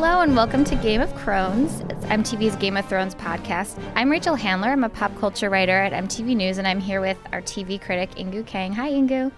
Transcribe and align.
Hello 0.00 0.20
and 0.20 0.36
welcome 0.36 0.62
to 0.62 0.76
Game 0.76 1.00
of 1.00 1.12
Crones. 1.16 1.80
It's 1.90 2.04
MTV's 2.04 2.54
Game 2.54 2.76
of 2.76 2.86
Thrones 2.88 3.16
podcast. 3.16 3.82
I'm 3.96 4.08
Rachel 4.08 4.36
Handler. 4.36 4.68
I'm 4.68 4.84
a 4.84 4.88
pop 4.88 5.12
culture 5.18 5.50
writer 5.50 5.76
at 5.76 5.92
MTV 5.92 6.36
News, 6.36 6.58
and 6.58 6.68
I'm 6.68 6.78
here 6.78 7.00
with 7.00 7.18
our 7.32 7.42
TV 7.42 7.80
critic 7.80 8.12
Inkoo 8.12 8.46
Kang. 8.46 8.72
Hi, 8.74 8.92
Ingu. 8.92 9.32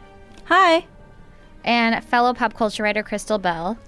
Hi. 0.44 0.86
And 1.64 2.04
fellow 2.04 2.34
pop 2.34 2.52
culture 2.52 2.82
writer 2.82 3.02
Crystal 3.02 3.38
Bell. 3.38 3.78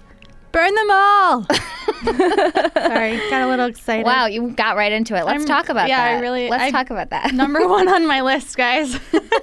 Burn 0.51 0.73
them 0.73 0.89
all. 0.89 1.45
Sorry, 2.03 3.17
got 3.29 3.41
a 3.41 3.47
little 3.47 3.65
excited. 3.65 4.05
Wow, 4.05 4.25
you 4.27 4.49
got 4.51 4.75
right 4.75 4.91
into 4.91 5.15
it. 5.15 5.25
Let's 5.25 5.39
I'm- 5.39 5.45
talk 5.47 5.69
about 5.69 5.87
that. 5.87 5.89
yeah, 5.89 6.03
I 6.17 6.19
really- 6.19 6.49
Let's 6.49 6.63
I- 6.63 6.71
talk 6.71 6.89
about 6.89 7.09
that. 7.11 7.33
Number 7.33 7.67
one 7.67 7.87
on 7.87 8.05
my 8.07 8.21
list, 8.21 8.57
guys. 8.57 8.99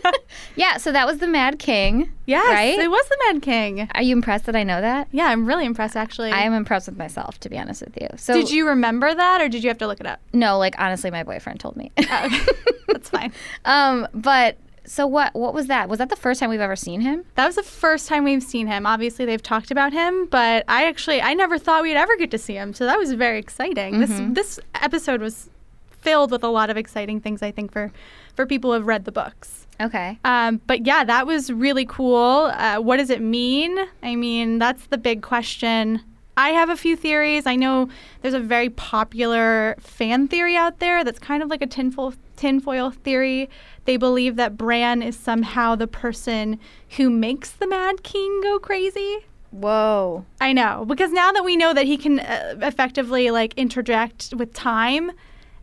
yeah, 0.56 0.76
so 0.76 0.92
that 0.92 1.06
was 1.06 1.18
the 1.18 1.26
Mad 1.26 1.58
King. 1.58 2.10
yes, 2.26 2.46
Right? 2.48 2.78
it 2.78 2.90
was 2.90 3.08
the 3.08 3.18
Mad 3.32 3.42
King. 3.42 3.88
Are 3.94 4.02
you 4.02 4.14
impressed 4.14 4.46
that 4.46 4.56
I 4.56 4.62
know 4.62 4.80
that? 4.80 5.08
Yeah, 5.10 5.26
I'm 5.26 5.46
really 5.46 5.64
impressed, 5.66 5.96
actually. 5.96 6.30
I 6.32 6.40
am 6.42 6.52
impressed 6.52 6.86
with 6.88 6.96
myself, 6.98 7.38
to 7.40 7.48
be 7.48 7.58
honest 7.58 7.82
with 7.82 7.96
you. 8.00 8.08
So 8.16 8.34
did 8.34 8.50
you 8.50 8.66
remember 8.68 9.14
that, 9.14 9.40
or 9.40 9.48
did 9.48 9.62
you 9.64 9.68
have 9.70 9.78
to 9.78 9.86
look 9.86 10.00
it 10.00 10.06
up? 10.06 10.20
No, 10.32 10.58
like 10.58 10.74
honestly, 10.78 11.10
my 11.10 11.22
boyfriend 11.22 11.60
told 11.60 11.76
me. 11.76 11.90
Oh, 11.98 12.02
okay. 12.26 12.52
That's 12.88 13.08
fine. 13.08 13.32
um, 13.64 14.06
but 14.14 14.56
so 14.90 15.06
what? 15.06 15.32
What 15.36 15.54
was 15.54 15.68
that? 15.68 15.88
Was 15.88 15.98
that 15.98 16.08
the 16.08 16.16
first 16.16 16.40
time 16.40 16.50
we've 16.50 16.60
ever 16.60 16.74
seen 16.74 17.00
him? 17.00 17.24
That 17.36 17.46
was 17.46 17.54
the 17.54 17.62
first 17.62 18.08
time 18.08 18.24
we've 18.24 18.42
seen 18.42 18.66
him. 18.66 18.86
Obviously, 18.86 19.24
they've 19.24 19.40
talked 19.40 19.70
about 19.70 19.92
him, 19.92 20.26
but 20.26 20.64
I 20.66 20.88
actually 20.88 21.22
I 21.22 21.32
never 21.32 21.58
thought 21.58 21.84
we'd 21.84 21.96
ever 21.96 22.16
get 22.16 22.32
to 22.32 22.38
see 22.38 22.54
him. 22.54 22.74
So 22.74 22.86
that 22.86 22.98
was 22.98 23.12
very 23.12 23.38
exciting. 23.38 24.00
This 24.00 24.10
this 24.34 24.60
episode 24.74 25.20
was 25.20 25.48
filled 25.90 26.32
with 26.32 26.42
a 26.42 26.48
lot 26.48 26.70
of 26.70 26.76
exciting 26.76 27.20
things. 27.20 27.40
I 27.40 27.52
think 27.52 27.70
for 27.70 27.92
for 28.34 28.46
people 28.46 28.70
who 28.70 28.74
have 28.74 28.86
read 28.88 29.04
the 29.04 29.12
books. 29.12 29.68
Okay. 29.80 30.18
Um, 30.24 30.60
but 30.66 30.84
yeah, 30.84 31.04
that 31.04 31.24
was 31.24 31.52
really 31.52 31.86
cool. 31.86 32.50
Uh, 32.52 32.78
what 32.78 32.96
does 32.96 33.10
it 33.10 33.22
mean? 33.22 33.78
I 34.02 34.16
mean, 34.16 34.58
that's 34.58 34.86
the 34.86 34.98
big 34.98 35.22
question. 35.22 36.02
I 36.36 36.50
have 36.50 36.70
a 36.70 36.76
few 36.76 36.96
theories. 36.96 37.46
I 37.46 37.54
know 37.54 37.88
there's 38.22 38.34
a 38.34 38.40
very 38.40 38.70
popular 38.70 39.76
fan 39.78 40.26
theory 40.26 40.56
out 40.56 40.78
there 40.78 41.04
that's 41.04 41.18
kind 41.18 41.42
of 41.42 41.48
like 41.48 41.62
a 41.62 41.66
tinfoil, 41.66 42.14
tinfoil 42.40 42.90
theory. 42.90 43.48
They 43.84 43.96
believe 43.96 44.36
that 44.36 44.56
Bran 44.56 45.02
is 45.02 45.16
somehow 45.16 45.76
the 45.76 45.86
person 45.86 46.58
who 46.96 47.10
makes 47.10 47.50
the 47.50 47.66
Mad 47.66 48.02
King 48.02 48.40
go 48.42 48.58
crazy. 48.58 49.18
Whoa. 49.50 50.24
I 50.40 50.52
know 50.52 50.84
because 50.86 51.12
now 51.12 51.32
that 51.32 51.44
we 51.44 51.56
know 51.56 51.74
that 51.74 51.84
he 51.84 51.96
can 51.96 52.20
uh, 52.20 52.54
effectively 52.62 53.30
like 53.30 53.52
interject 53.54 54.32
with 54.36 54.54
time, 54.54 55.12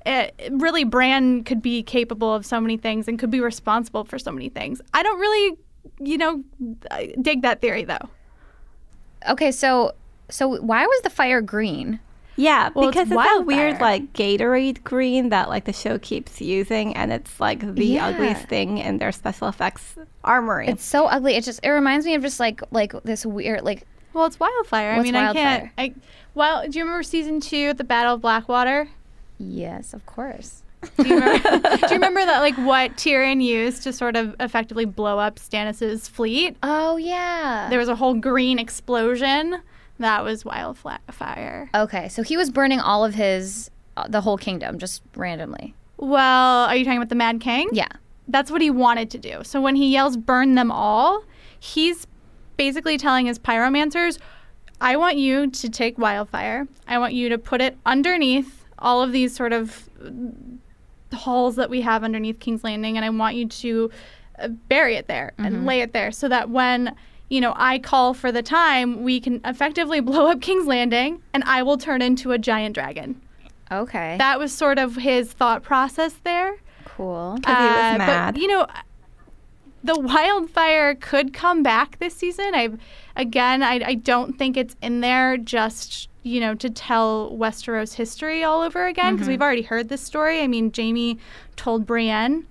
it, 0.05 0.33
really 0.51 0.83
Bran 0.83 1.43
could 1.43 1.61
be 1.61 1.81
capable 1.83 2.33
of 2.33 2.45
so 2.45 2.61
many 2.61 2.77
things 2.77 3.07
and 3.07 3.17
could 3.17 3.31
be 3.31 3.39
responsible 3.39 4.03
for 4.03 4.19
so 4.19 4.31
many 4.31 4.49
things. 4.49 4.81
I 4.93 5.03
don't 5.03 5.19
really, 5.19 5.57
you 5.99 6.17
know, 6.17 6.43
uh, 6.91 7.03
dig 7.21 7.41
that 7.41 7.61
theory 7.61 7.85
though. 7.85 8.09
Okay, 9.27 9.51
so 9.51 9.93
so 10.29 10.61
why 10.61 10.85
was 10.85 11.01
the 11.01 11.09
fire 11.09 11.41
green? 11.41 11.99
Yeah, 12.37 12.69
Well, 12.75 12.87
because 12.89 13.09
it's, 13.11 13.17
that 13.17 13.45
weird 13.45 13.81
like 13.81 14.13
Gatorade 14.13 14.83
green 14.83 15.29
that 15.29 15.49
like 15.49 15.65
the 15.65 15.73
show 15.73 15.97
keeps 15.97 16.39
using, 16.39 16.95
and 16.95 17.11
it's 17.11 17.39
like 17.39 17.59
the 17.75 17.85
Yeah. 17.85 18.07
ugliest 18.07 18.47
thing 18.47 18.77
in 18.77 18.99
their 18.99 19.11
special 19.11 19.47
effects 19.47 19.95
armory. 20.23 20.67
It's 20.67 20.85
so 20.85 21.07
ugly. 21.07 21.33
It 21.35 21.43
just 21.43 21.59
it 21.63 21.69
reminds 21.69 22.05
me 22.05 22.13
of 22.13 22.21
just 22.21 22.39
like 22.39 22.61
like 22.71 22.93
this 23.03 23.25
weird 23.25 23.63
like 23.63 23.83
Well, 24.13 24.25
it's 24.25 24.39
wildfire. 24.39 24.91
I 24.91 24.97
What's 24.97 25.05
mean, 25.05 25.15
I 25.15 25.33
can't. 25.33 25.69
I 25.77 25.93
well, 26.35 26.67
do 26.69 26.77
you 26.77 26.85
remember 26.85 27.01
season 27.01 27.39
two, 27.41 27.73
the 27.73 27.83
Battle 27.83 28.13
of 28.13 28.21
Blackwater? 28.21 28.87
yes, 29.39 29.93
of 29.93 30.05
course. 30.05 30.61
Do 30.99 31.07
you 31.07 31.15
remember? 31.15 31.59
do 31.59 31.77
you 31.87 31.87
remember 31.93 32.23
that 32.23 32.39
like 32.41 32.55
what 32.57 32.95
Tyrion 32.97 33.43
used 33.43 33.81
to 33.83 33.91
sort 33.93 34.15
of 34.15 34.35
effectively 34.39 34.85
blow 34.85 35.17
up 35.17 35.39
Stannis's 35.39 36.07
fleet? 36.07 36.55
Oh 36.61 36.97
yeah. 36.97 37.67
There 37.71 37.79
was 37.79 37.89
a 37.89 37.95
whole 37.95 38.13
green 38.13 38.59
explosion. 38.59 39.57
That 39.99 40.23
was 40.23 40.45
wildfire. 40.45 41.69
okay, 41.73 42.07
so 42.09 42.23
he 42.23 42.37
was 42.37 42.49
burning 42.49 42.79
all 42.79 43.03
of 43.03 43.15
his 43.15 43.71
uh, 43.97 44.07
the 44.07 44.21
whole 44.21 44.37
kingdom 44.37 44.77
just 44.77 45.01
randomly. 45.15 45.73
Well, 45.97 46.65
are 46.65 46.75
you 46.75 46.85
talking 46.85 46.99
about 46.99 47.09
the 47.09 47.15
Mad 47.15 47.41
King? 47.41 47.69
Yeah. 47.71 47.87
That's 48.27 48.51
what 48.51 48.61
he 48.61 48.69
wanted 48.69 49.09
to 49.11 49.17
do. 49.17 49.43
So 49.43 49.59
when 49.59 49.75
he 49.75 49.91
yells 49.91 50.17
burn 50.17 50.55
them 50.55 50.71
all, 50.71 51.23
he's 51.59 52.05
basically 52.57 52.97
telling 52.97 53.25
his 53.25 53.39
pyromancers, 53.39 54.19
I 54.79 54.97
want 54.97 55.17
you 55.17 55.49
to 55.49 55.69
take 55.69 55.97
wildfire. 55.97 56.67
I 56.87 56.99
want 56.99 57.13
you 57.13 57.29
to 57.29 57.37
put 57.37 57.61
it 57.61 57.77
underneath 57.85 58.65
all 58.77 59.01
of 59.01 59.11
these 59.11 59.35
sort 59.35 59.53
of 59.53 59.89
uh, 60.05 61.15
halls 61.15 61.55
that 61.55 61.69
we 61.69 61.81
have 61.81 62.03
underneath 62.03 62.39
King's 62.39 62.63
Landing 62.63 62.97
and 62.97 63.05
I 63.05 63.09
want 63.09 63.35
you 63.35 63.47
to 63.47 63.89
uh, 64.37 64.49
bury 64.49 64.95
it 64.95 65.07
there 65.07 65.33
and 65.39 65.65
lay 65.65 65.81
it 65.81 65.93
there 65.93 66.11
so 66.11 66.29
that 66.29 66.49
when 66.51 66.95
you 67.29 67.41
know, 67.41 67.53
I 67.57 67.79
call 67.79 68.13
for 68.13 68.31
the 68.31 68.41
time, 68.43 69.03
we 69.03 69.19
can 69.19 69.41
effectively 69.45 69.99
blow 70.09 70.27
up 70.27 70.41
King's 70.41 70.65
Landing 70.67 71.21
and 71.33 71.43
I 71.45 71.63
will 71.63 71.77
turn 71.77 72.01
into 72.01 72.31
a 72.31 72.37
giant 72.37 72.75
dragon. 72.75 73.21
Okay. 73.71 74.15
That 74.17 74.39
was 74.39 74.53
sort 74.53 74.79
of 74.79 74.95
his 74.95 75.33
thought 75.33 75.61
process 75.63 76.13
there. 76.23 76.55
cool. 76.85 77.37
'Cause 77.43 77.55
he 77.57 77.63
was 77.63 77.95
Uh, 77.95 77.97
mad. 77.97 78.33
But, 78.35 78.41
you 78.41 78.47
know, 78.47 78.65
the 79.83 79.99
wildfire 79.99 80.95
could 80.95 81.33
come 81.33 81.63
back 81.63 81.99
this 81.99 82.15
season. 82.15 82.55
I, 82.55 82.69
again, 83.15 83.61
I, 83.61 83.81
I 83.85 83.93
don't 83.95 84.37
think 84.37 84.57
it's 84.57 84.75
in 84.81 85.01
there 85.01 85.37
just 85.37 86.09
you 86.23 86.39
know 86.41 86.53
to 86.55 86.69
tell 86.69 87.31
Westeros 87.31 87.93
history 87.93 88.43
all 88.43 88.61
over 88.61 88.85
again 88.87 89.15
because 89.15 89.29
we've 89.29 89.41
already 89.41 89.61
heard 89.61 89.87
this 89.89 90.01
story. 90.01 90.41
I 90.41 90.47
mean, 90.47 90.71
Jaime 90.75 91.17
told 91.55 91.85
Brienne 91.85 92.45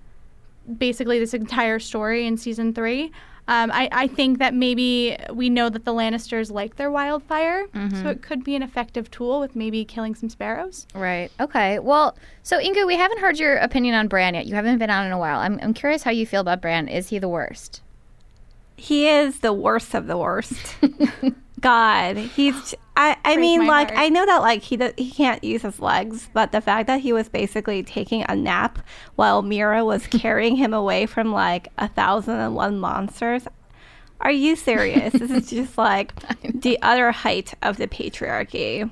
basically 0.79 1.19
this 1.19 1.35
entire 1.35 1.79
story 1.79 2.27
in 2.27 2.37
season 2.39 2.73
three. 2.73 3.11
Um, 3.49 3.71
I, 3.71 3.89
I 3.93 4.07
think 4.09 4.39
that 4.39 4.55
maybe 4.55 5.17
we 5.33 5.49
know 5.51 5.69
that 5.69 5.85
the 5.85 5.93
Lannisters 5.93 6.51
like 6.51 6.77
their 6.77 6.91
wildfire, 6.91 7.67
so 8.03 8.09
it 8.09 8.21
could 8.21 8.43
be 8.43 8.57
an 8.57 8.63
effective 8.63 9.11
tool 9.11 9.39
with 9.39 9.55
maybe 9.55 9.85
killing 9.85 10.15
some 10.17 10.29
sparrows. 10.29 10.87
Right. 10.95 11.31
Okay. 11.39 11.79
Well, 11.79 12.17
so 12.43 12.59
Inkoo, 12.59 12.87
we 12.87 12.97
haven't 12.97 13.21
heard 13.21 13.39
your 13.39 13.57
opinion 13.59 13.95
on 13.95 14.09
Bran 14.09 14.35
yet. 14.35 14.47
You 14.47 14.55
haven't 14.57 14.79
been 14.79 14.91
on 14.91 15.07
in 15.07 15.13
a 15.13 15.19
while. 15.19 15.39
I'm 15.39 15.61
I'm 15.63 15.75
curious 15.75 16.03
how 16.03 16.11
you 16.11 16.27
feel 16.27 16.41
about 16.41 16.61
Bran. 16.61 16.89
Is 16.89 17.09
he 17.11 17.19
the 17.19 17.29
worst? 17.29 17.83
he 18.79 19.09
is 19.09 19.41
the 19.41 19.53
worst 19.55 19.95
of 19.95 20.07
the 20.07 20.19
worst. 20.19 20.77
God, 21.61 22.17
he's. 22.17 22.75
I. 22.97 23.17
I 23.25 23.35
Break 23.35 23.41
mean, 23.41 23.67
like 23.67 23.91
heart. 23.91 24.01
I 24.01 24.09
know 24.09 24.27
that 24.27 24.39
like 24.43 24.63
he 24.63 24.77
do, 24.77 24.93
he 24.97 25.11
can't 25.11 25.43
use 25.43 25.63
his 25.63 25.81
legs, 25.81 26.29
but 26.33 26.53
the 26.53 26.61
fact 26.61 26.87
that 26.87 27.01
he 27.01 27.13
was 27.13 27.29
basically 27.29 27.83
taking 27.83 28.25
a 28.29 28.37
nap 28.37 28.79
while 29.17 29.43
Meera 29.43 29.85
was 29.85 30.07
carrying 30.11 30.57
him 30.57 30.73
away 30.75 31.07
from 31.07 31.33
like 31.33 31.69
a 31.79 31.89
thousand 31.89 32.39
and 32.41 32.55
one 32.55 32.79
monsters. 32.79 33.45
Are 34.21 34.31
you 34.31 34.57
serious? 34.57 35.13
this 35.13 35.31
is 35.31 35.51
just 35.51 35.77
like 35.79 36.15
the 36.43 36.81
other 36.83 37.11
height 37.13 37.53
of 37.63 37.77
the 37.77 37.87
patriarchy. 37.87 38.91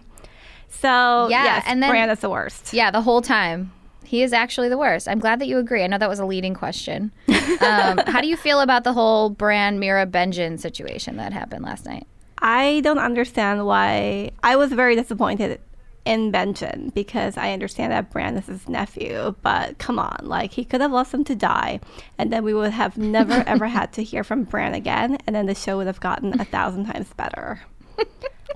So 0.68 1.28
Yeah, 1.30 1.44
yes, 1.44 1.64
and 1.66 1.82
then- 1.82 1.90
Bran 1.90 2.10
is 2.10 2.18
the 2.20 2.28
worst. 2.30 2.72
Yeah, 2.74 2.90
the 2.90 3.00
whole 3.02 3.22
time. 3.22 3.72
He 4.04 4.22
is 4.22 4.34
actually 4.34 4.68
the 4.68 4.76
worst. 4.76 5.08
I'm 5.08 5.18
glad 5.18 5.40
that 5.40 5.46
you 5.46 5.56
agree. 5.58 5.82
I 5.82 5.86
know 5.86 5.96
that 5.96 6.10
was 6.10 6.18
a 6.18 6.26
leading 6.26 6.54
question. 6.54 7.10
Um, 7.60 7.98
how 8.06 8.20
do 8.20 8.26
you 8.26 8.36
feel 8.36 8.60
about 8.60 8.82
the 8.84 8.92
whole 8.92 9.30
Bran 9.30 9.78
Meera 9.78 10.10
Benjen 10.10 10.58
situation 10.58 11.16
that 11.18 11.32
happened 11.32 11.64
last 11.64 11.86
night? 11.86 12.06
I 12.46 12.80
don't 12.80 12.98
understand 12.98 13.64
why. 13.66 14.30
I 14.42 14.56
was 14.56 14.70
very 14.70 14.94
disappointed 14.94 15.60
in 16.04 16.30
Benjen 16.30 16.92
because 16.92 17.38
I 17.38 17.52
understand 17.54 17.90
that 17.92 18.10
Bran 18.10 18.36
is 18.36 18.46
his 18.46 18.68
nephew, 18.68 19.34
but 19.40 19.78
come 19.78 19.98
on, 19.98 20.18
like 20.24 20.52
he 20.52 20.62
could 20.62 20.82
have 20.82 20.92
left 20.92 21.14
him 21.14 21.24
to 21.24 21.34
die, 21.34 21.80
and 22.18 22.30
then 22.30 22.44
we 22.44 22.52
would 22.52 22.72
have 22.72 22.98
never 22.98 23.32
ever 23.46 23.66
had 23.66 23.94
to 23.94 24.02
hear 24.04 24.22
from 24.22 24.44
Bran 24.44 24.74
again, 24.74 25.16
and 25.26 25.34
then 25.34 25.46
the 25.46 25.54
show 25.54 25.78
would 25.78 25.86
have 25.86 26.00
gotten 26.00 26.38
a 26.38 26.44
thousand 26.44 26.84
times 26.84 27.10
better. 27.16 27.62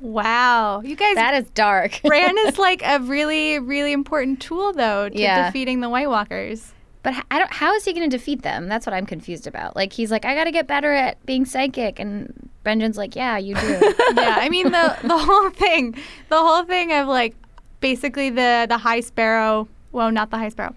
Wow, 0.01 0.83
you 0.83 0.95
guys 0.95 1.15
That 1.17 1.35
is 1.35 1.49
dark. 1.51 2.01
Bran 2.05 2.37
is 2.47 2.59
like 2.69 2.83
a 2.85 3.01
really, 3.01 3.59
really 3.59 3.93
important 3.93 4.41
tool, 4.41 4.73
though, 4.73 5.09
to 5.09 5.19
Yeah. 5.19 5.47
defeating 5.47 5.81
the 5.81 5.89
White 5.89 6.09
Walkers. 6.09 6.73
But 7.03 7.15
I 7.31 7.39
don't, 7.39 7.53
how 7.53 7.75
is 7.75 7.85
he 7.85 7.93
going 7.93 8.09
to 8.09 8.17
defeat 8.17 8.43
them? 8.43 8.69
That's 8.69 8.87
what 8.87 8.93
I'm 8.93 9.07
confused 9.07 9.47
about. 9.47 9.77
Like 9.77 9.93
he's 9.93 10.11
like, 10.11 10.25
I 10.25 10.35
got 10.35 10.45
to 10.45 10.51
get 10.51 10.67
better 10.67 10.93
at 10.93 11.25
being 11.27 11.45
psychic, 11.45 11.99
and 11.99 12.51
Benjen's 12.65 12.97
like, 12.97 13.15
Yeah, 13.15 13.39
you 13.39 13.55
do. 13.55 13.67
yeah, 14.17 14.37
I 14.39 14.49
mean 14.49 14.73
the 14.73 14.97
the 15.03 15.19
whole 15.19 15.51
thing, 15.51 15.95
the 16.29 16.39
whole 16.39 16.65
thing 16.65 16.93
of 16.93 17.07
like 17.07 17.35
basically 17.81 18.31
the 18.31 18.67
the 18.69 18.79
High 18.79 19.01
Sparrow. 19.01 19.69
Well, 19.93 20.11
not 20.11 20.31
the 20.31 20.39
High 20.39 20.51
Sparrow. 20.51 20.75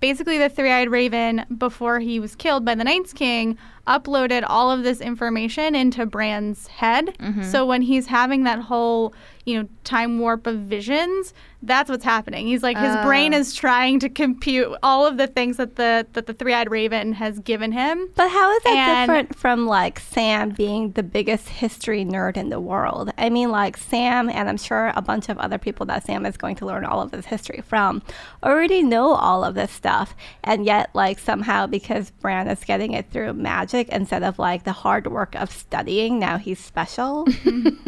Basically, 0.00 0.36
the 0.36 0.48
three-eyed 0.48 0.90
raven 0.90 1.46
before 1.58 2.00
he 2.00 2.18
was 2.18 2.34
killed 2.34 2.64
by 2.64 2.74
the 2.74 2.82
Night's 2.82 3.12
King 3.12 3.56
uploaded 3.86 4.42
all 4.46 4.68
of 4.70 4.82
this 4.82 5.00
information 5.00 5.76
into 5.76 6.06
Bran's 6.06 6.66
head. 6.66 7.16
Mm-hmm. 7.18 7.44
So 7.44 7.64
when 7.64 7.82
he's 7.82 8.06
having 8.06 8.42
that 8.42 8.58
whole 8.58 9.14
you 9.44 9.60
know 9.62 9.68
time 9.84 10.18
warp 10.18 10.46
of 10.46 10.56
visions, 10.60 11.34
that's 11.64 11.90
what's 11.90 12.04
happening. 12.04 12.46
He's 12.46 12.62
like 12.62 12.76
his 12.76 12.94
brain 13.04 13.34
Oh. 13.34 13.38
is 13.38 13.54
trying 13.54 13.98
to 14.00 14.08
compute 14.08 14.68
all 14.82 15.06
of 15.06 15.16
the 15.16 15.26
things 15.26 15.56
that 15.56 15.76
the 15.76 16.06
that 16.12 16.26
the 16.26 16.32
three-eyed 16.34 16.70
raven 16.70 17.12
has 17.14 17.38
given 17.40 17.72
him. 17.72 18.08
But 18.14 18.28
how 18.30 18.52
is 18.56 18.62
that 18.64 18.70
And- 18.76 19.08
different 19.08 19.36
from 19.36 19.66
like 19.66 19.98
Sam 20.00 20.50
being 20.50 20.92
the 20.92 21.02
biggest 21.02 21.48
history 21.48 22.04
nerd 22.04 22.36
in 22.36 22.48
the 22.50 22.60
world? 22.60 23.10
I 23.18 23.30
mean, 23.30 23.50
like 23.50 23.76
Sam, 23.76 24.28
and 24.28 24.48
I'm 24.48 24.56
sure 24.56 24.92
a 24.94 25.02
bunch 25.02 25.28
of 25.28 25.38
other 25.38 25.58
people 25.58 25.86
that 25.86 26.04
Sam 26.06 26.24
is 26.26 26.36
going 26.36 26.56
to 26.56 26.66
learn 26.66 26.84
all 26.84 27.00
of 27.00 27.10
this 27.10 27.26
history 27.26 27.62
from, 27.66 28.02
already 28.42 28.82
know 28.82 29.14
all 29.14 29.44
of 29.44 29.54
this 29.54 29.70
stuff, 29.70 30.14
and 30.44 30.64
yet, 30.64 30.90
like 30.94 31.18
somehow, 31.18 31.66
because 31.66 32.10
Bran 32.10 32.48
is 32.48 32.62
getting 32.64 32.92
it 32.92 33.10
through 33.10 33.32
magic 33.34 33.88
instead 33.88 34.22
of 34.22 34.38
like 34.38 34.64
the 34.64 34.72
hard 34.72 35.06
work 35.08 35.34
of 35.34 35.50
studying, 35.50 36.18
now 36.18 36.38
he's 36.38 36.58
special. 36.58 37.26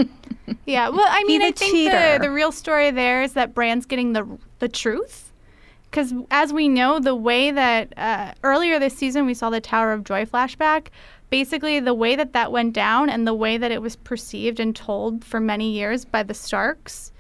Yeah, 0.67 0.89
well, 0.89 1.07
I 1.09 1.25
mean, 1.25 1.43
I 1.43 1.53
think 1.53 1.75
cheater. 1.75 2.19
the 2.19 2.25
the 2.25 2.31
real 2.31 2.53
story 2.53 2.91
there 2.91 3.23
is 3.23 3.33
that 3.33 3.55
Bran's 3.55 3.87
getting 3.87 4.13
the 4.13 4.27
the 4.59 4.69
truth. 4.69 5.33
Because 5.91 6.13
as 6.31 6.53
we 6.53 6.69
know, 6.69 6.99
the 6.99 7.15
way 7.15 7.51
that 7.51 7.97
uh, 7.97 8.33
earlier 8.43 8.79
this 8.79 8.97
season 8.97 9.27
we 9.27 9.35
saw 9.35 9.49
the 9.49 9.61
Tower 9.61 9.93
of 9.93 10.03
Joy 10.05 10.25
flashback, 10.25 10.89
basically 11.31 11.81
the 11.81 11.95
way 11.95 12.17
that 12.17 12.33
that 12.33 12.51
went 12.51 12.75
down 12.75 13.09
and 13.09 13.27
the 13.27 13.35
way 13.35 13.57
that 13.57 13.71
it 13.71 13.81
was 13.81 13.97
perceived 13.97 14.59
and 14.59 14.75
told 14.75 15.25
for 15.25 15.41
many 15.41 15.71
years 15.71 16.05
by 16.05 16.23
the 16.23 16.35
Starks 16.35 17.13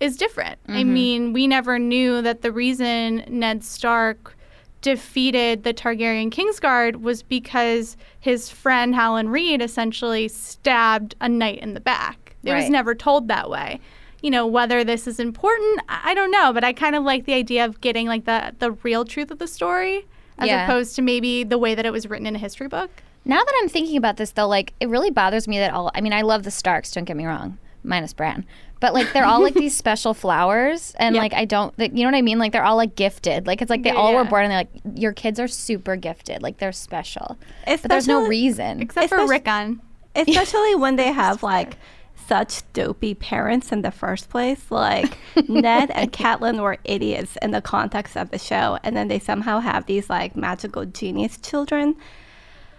is 0.00 0.16
different. 0.16 0.58
I 0.68 0.82
mean, 0.82 1.32
we 1.32 1.46
never 1.46 1.78
knew 1.78 2.22
that 2.22 2.40
the 2.42 2.52
reason 2.52 3.24
Ned 3.28 3.62
Stark 3.62 4.36
defeated 4.80 5.62
the 5.62 5.74
Targaryen 5.74 6.30
Kingsguard 6.30 7.02
was 7.02 7.22
because 7.22 7.96
his 8.18 8.48
friend 8.48 8.94
Howland 8.94 9.30
Reed 9.30 9.60
essentially 9.60 10.28
stabbed 10.28 11.14
a 11.20 11.28
knight 11.28 11.58
in 11.58 11.74
the 11.74 11.80
back. 11.80 12.29
It 12.44 12.54
was 12.54 12.70
never 12.70 12.94
told 12.94 13.28
that 13.28 13.50
way. 13.50 13.80
You 14.22 14.30
know, 14.30 14.46
whether 14.46 14.84
this 14.84 15.06
is 15.06 15.18
important, 15.18 15.80
I 15.88 16.10
I 16.10 16.14
don't 16.14 16.30
know, 16.30 16.52
but 16.52 16.62
I 16.64 16.72
kind 16.72 16.94
of 16.94 17.04
like 17.04 17.24
the 17.24 17.34
idea 17.34 17.64
of 17.64 17.80
getting 17.80 18.06
like 18.06 18.24
the 18.26 18.54
the 18.58 18.72
real 18.72 19.04
truth 19.04 19.30
of 19.30 19.38
the 19.38 19.46
story 19.46 20.06
as 20.38 20.48
Yeah. 20.48 20.64
opposed 20.64 20.96
to 20.96 21.02
maybe 21.02 21.44
the 21.44 21.58
way 21.58 21.74
that 21.74 21.84
it 21.86 21.92
was 21.92 22.08
written 22.08 22.26
in 22.26 22.34
a 22.34 22.38
history 22.38 22.68
book. 22.68 22.90
Now 23.24 23.38
that 23.44 23.54
I'm 23.62 23.68
thinking 23.68 23.96
about 23.96 24.16
this, 24.16 24.30
though, 24.32 24.48
like 24.48 24.72
it 24.80 24.88
really 24.88 25.10
bothers 25.10 25.46
me 25.48 25.58
that 25.58 25.72
all. 25.72 25.90
I 25.94 26.00
mean, 26.00 26.12
I 26.12 26.22
love 26.22 26.42
the 26.42 26.50
Starks. 26.50 26.90
Don't 26.92 27.04
get 27.04 27.16
me 27.16 27.26
wrong, 27.26 27.58
minus 27.84 28.12
Bran, 28.14 28.44
but 28.80 28.94
like 28.94 29.12
they're 29.12 29.26
all 29.26 29.42
like 29.42 29.52
these 29.54 29.76
special 29.84 30.14
flowers, 30.14 30.94
and 30.98 31.14
Yeah. 31.14 31.20
like 31.22 31.34
I 31.34 31.44
don't. 31.44 31.78
Like, 31.78 31.92
you 31.94 32.02
know 32.04 32.10
what 32.10 32.16
I 32.18 32.22
mean? 32.22 32.38
Like 32.38 32.52
they're 32.52 32.64
all 32.64 32.76
like 32.76 32.96
gifted. 32.96 33.46
Like 33.46 33.60
it's 33.62 33.70
like 33.70 33.82
they 33.82 33.90
Yeah, 33.90 33.96
all 33.96 34.14
were 34.14 34.24
born, 34.24 34.44
and 34.44 34.50
they're 34.52 34.58
like 34.60 34.98
your 35.00 35.12
kids 35.12 35.38
are 35.40 35.48
super 35.48 35.96
gifted. 35.96 36.42
Like 36.42 36.56
they're 36.58 36.72
special, 36.72 37.38
but 37.66 37.82
there's 37.84 38.08
no 38.08 38.26
reason. 38.26 38.80
Except 38.80 39.08
for 39.08 39.16
Especially- 39.16 39.30
Rickon. 39.34 39.80
Especially 40.14 40.74
when 40.74 40.96
they 40.96 41.12
have 41.12 41.42
like 41.42 41.76
such 42.30 42.62
dopey 42.74 43.12
parents 43.12 43.72
in 43.72 43.82
the 43.82 43.90
first 43.90 44.28
place. 44.28 44.70
Like 44.70 45.18
Ned 45.48 45.90
and 45.90 46.12
Catelyn 46.12 46.62
were 46.62 46.78
idiots 46.84 47.36
in 47.42 47.50
the 47.50 47.60
context 47.60 48.16
of 48.16 48.30
the 48.30 48.38
show, 48.38 48.78
and 48.84 48.96
then 48.96 49.08
they 49.08 49.18
somehow 49.18 49.58
have 49.58 49.86
these 49.86 50.08
like 50.08 50.36
magical 50.36 50.84
genius 50.84 51.38
children. 51.38 51.96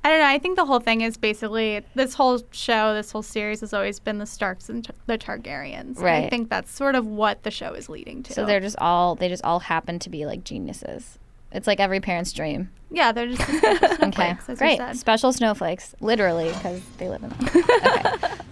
I 0.03 0.09
don't 0.09 0.21
know. 0.21 0.27
I 0.27 0.39
think 0.39 0.57
the 0.57 0.65
whole 0.65 0.81
thing 0.81 1.03
is 1.03 1.19
basically 1.19 1.85
this 1.95 2.15
whole 2.15 2.41
show, 2.51 2.95
this 2.95 3.12
whole 3.12 3.23
series 3.23 3.61
has 3.61 3.75
always 3.75 4.01
been 4.01 4.17
the 4.17 4.25
Starks 4.25 4.71
and 4.71 4.83
Tar- 4.83 4.95
the 5.05 5.19
Targaryens. 5.19 5.99
And 5.99 6.09
I 6.09 6.31
think 6.31 6.49
that's 6.49 6.73
sort 6.73 6.95
of 6.95 7.07
what 7.07 7.43
the 7.43 7.51
show 7.51 7.75
is 7.75 7.91
leading 7.91 8.23
to. 8.23 8.33
So 8.33 8.47
they're 8.47 8.61
just 8.61 8.79
all 8.79 9.17
they 9.17 9.29
just 9.29 9.45
all 9.45 9.61
happen 9.61 9.99
to 9.99 10.09
be 10.09 10.25
like 10.25 10.45
geniuses. 10.45 11.19
It's 11.52 11.67
like 11.67 11.81
every 11.81 12.00
parent's 12.00 12.32
dream. 12.32 12.70
yeah, 12.91 13.12
they're 13.12 13.29
just 13.29 13.47
the 13.47 13.52
special 13.58 14.06
Okay, 14.08 14.11
snowflakes, 14.37 14.49
as 14.49 14.58
great. 14.58 14.79
said. 14.79 14.97
Special 14.99 15.32
snowflakes, 15.32 15.94
literally, 16.00 16.49
because 16.49 16.81
they 16.99 17.08
live 17.08 17.23
in 17.23 17.29
them. 17.31 17.49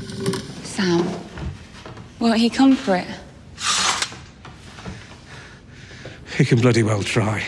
Okay. 0.00 0.38
Sam, 0.62 1.04
won't 2.20 2.38
he 2.38 2.48
come 2.48 2.76
for 2.76 2.94
it? 2.96 3.06
He 6.36 6.44
can 6.44 6.60
bloody 6.60 6.82
well 6.84 7.02
try. 7.02 7.44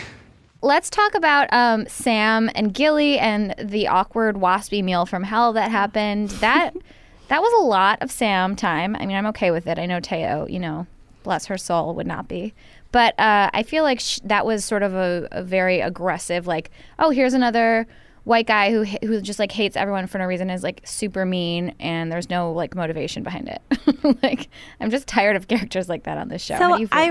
Let's 0.62 0.91
talk 0.91 1.14
about 1.14 1.52
um, 1.52 1.87
Sam 1.88 2.50
and 2.55 2.75
Gilly 2.75 3.19
and 3.19 3.55
the 3.58 3.87
awkward 3.88 4.37
waspy 4.37 4.82
meal 4.82 5.06
from 5.06 5.23
hell 5.23 5.52
that 5.52 5.70
happened. 5.70 6.31
That 6.31 6.75
that 7.29 7.41
was 7.41 7.52
a 7.62 7.64
lot 7.64 8.02
of 8.02 8.11
Sam 8.11 8.56
time. 8.56 8.97
I 8.97 9.06
mean, 9.06 9.17
I'm 9.17 9.26
okay 9.26 9.50
with 9.52 9.67
it. 9.69 9.79
I 9.79 9.87
know 9.87 10.00
Teo, 10.00 10.47
you 10.49 10.58
know, 10.58 10.87
bless 11.23 11.47
her 11.47 11.56
soul, 11.56 11.94
would 11.94 12.06
not 12.06 12.26
be. 12.26 12.52
But 12.92 13.19
uh, 13.20 13.50
I 13.52 13.62
feel 13.62 13.84
like 13.84 14.00
sh- 14.00 14.19
that 14.25 14.44
was 14.46 14.64
sort 14.64 14.82
of 14.82 14.94
a, 14.94 15.28
a 15.32 15.42
very 15.42 15.81
aggressive, 15.81 16.46
like, 16.46 16.70
oh, 16.98 17.10
here's 17.10 17.34
another 17.34 17.87
white 18.25 18.46
guy 18.46 18.70
who 18.70 18.84
who 18.84 19.19
just 19.22 19.38
like 19.38 19.50
hates 19.50 19.76
everyone 19.76 20.06
for 20.06 20.19
no 20.19 20.26
reason 20.26 20.50
is 20.50 20.62
like 20.62 20.82
super 20.84 21.25
mean 21.25 21.75
and 21.81 22.12
there's 22.12 22.28
no 22.28 22.52
like 22.52 22.75
motivation 22.75 23.22
behind 23.22 23.48
it. 23.48 23.62
like 24.22 24.48
I'm 24.78 24.90
just 24.90 25.06
tired 25.08 25.37
of 25.37 25.48
characters 25.48 25.88
like 25.88 26.02
that 26.04 26.19
on 26.19 26.28
this 26.28 26.42
show. 26.42 26.56
So 26.58 26.64
How 26.69 26.75
do 26.76 26.81
you 26.82 26.87
feel 26.88 26.98
I- 26.98 27.08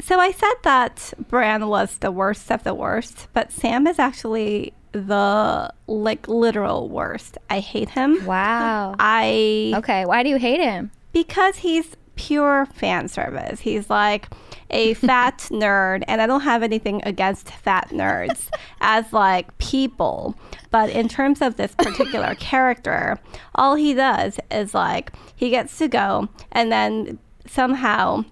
So 0.00 0.18
I 0.18 0.32
said 0.32 0.52
that 0.64 1.12
Bran 1.28 1.68
was 1.68 1.98
the 1.98 2.10
worst 2.10 2.50
of 2.50 2.64
the 2.64 2.74
worst, 2.74 3.28
but 3.32 3.52
Sam 3.52 3.86
is 3.86 3.98
actually 4.00 4.72
the 4.90 5.72
like 5.86 6.26
literal 6.26 6.88
worst. 6.88 7.38
I 7.48 7.60
hate 7.60 7.90
him. 7.90 8.26
Wow. 8.26 8.96
I 8.98 9.72
Okay, 9.76 10.04
why 10.06 10.22
do 10.22 10.28
you 10.28 10.36
hate 10.36 10.60
him? 10.60 10.90
because 11.12 11.58
he's 11.58 11.96
pure 12.16 12.66
fan 12.74 13.06
service. 13.08 13.60
He's 13.60 13.88
like 13.90 14.28
a 14.72 14.94
fat 14.94 15.38
nerd, 15.50 16.02
and 16.08 16.20
I 16.20 16.26
don't 16.26 16.40
have 16.40 16.62
anything 16.62 17.02
against 17.04 17.50
fat 17.50 17.90
nerds 17.90 18.48
as 18.80 19.12
like 19.12 19.56
people. 19.58 20.34
But 20.70 20.90
in 20.90 21.08
terms 21.08 21.42
of 21.42 21.56
this 21.56 21.74
particular 21.74 22.34
character, 22.36 23.18
all 23.54 23.74
he 23.74 23.94
does 23.94 24.38
is 24.50 24.74
like 24.74 25.12
he 25.36 25.50
gets 25.50 25.78
to 25.78 25.88
go 25.88 26.28
and 26.50 26.72
then 26.72 27.18
somehow 27.46 28.24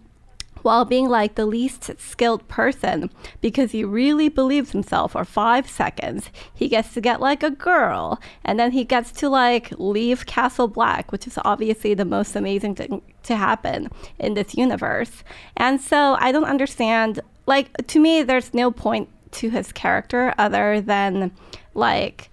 while 0.63 0.85
being 0.85 1.09
like 1.09 1.35
the 1.35 1.47
least 1.47 1.91
skilled 1.99 2.47
person 2.49 3.11
because 3.41 3.73
he 3.73 3.85
really 3.85 4.29
believes 4.29 4.73
himself 4.73 5.13
for 5.13 5.25
five 5.25 5.69
seconds. 5.69 6.31
He 6.55 6.69
gets 6.69 6.95
to 6.95 7.01
get 7.01 7.21
like 7.21 7.43
a 7.43 7.51
girl, 7.51 8.21
and 8.45 8.59
then 8.59 8.73
he 8.73 8.85
gets 8.85 9.13
to 9.13 9.29
like 9.29 9.73
leave 9.79 10.27
Castle 10.27 10.69
Black, 10.69 11.13
which 11.13 11.27
is 11.27 11.39
obviously 11.45 11.95
the 11.95 12.05
most 12.05 12.37
amazing 12.37 12.75
thing 12.75 13.03
to 13.25 13.37
happen 13.37 13.91
in 14.19 14.35
this 14.35 14.55
universe. 14.57 15.23
And 15.57 15.81
so 15.81 16.17
I 16.19 16.33
don't 16.33 16.45
understand, 16.45 17.21
like, 17.47 17.87
to 17.89 17.99
me, 17.99 18.23
there's 18.23 18.55
no 18.55 18.71
point 18.71 19.09
to 19.33 19.51
his 19.51 19.73
character 19.73 20.35
other 20.39 20.81
than 20.81 21.33
like 21.75 22.30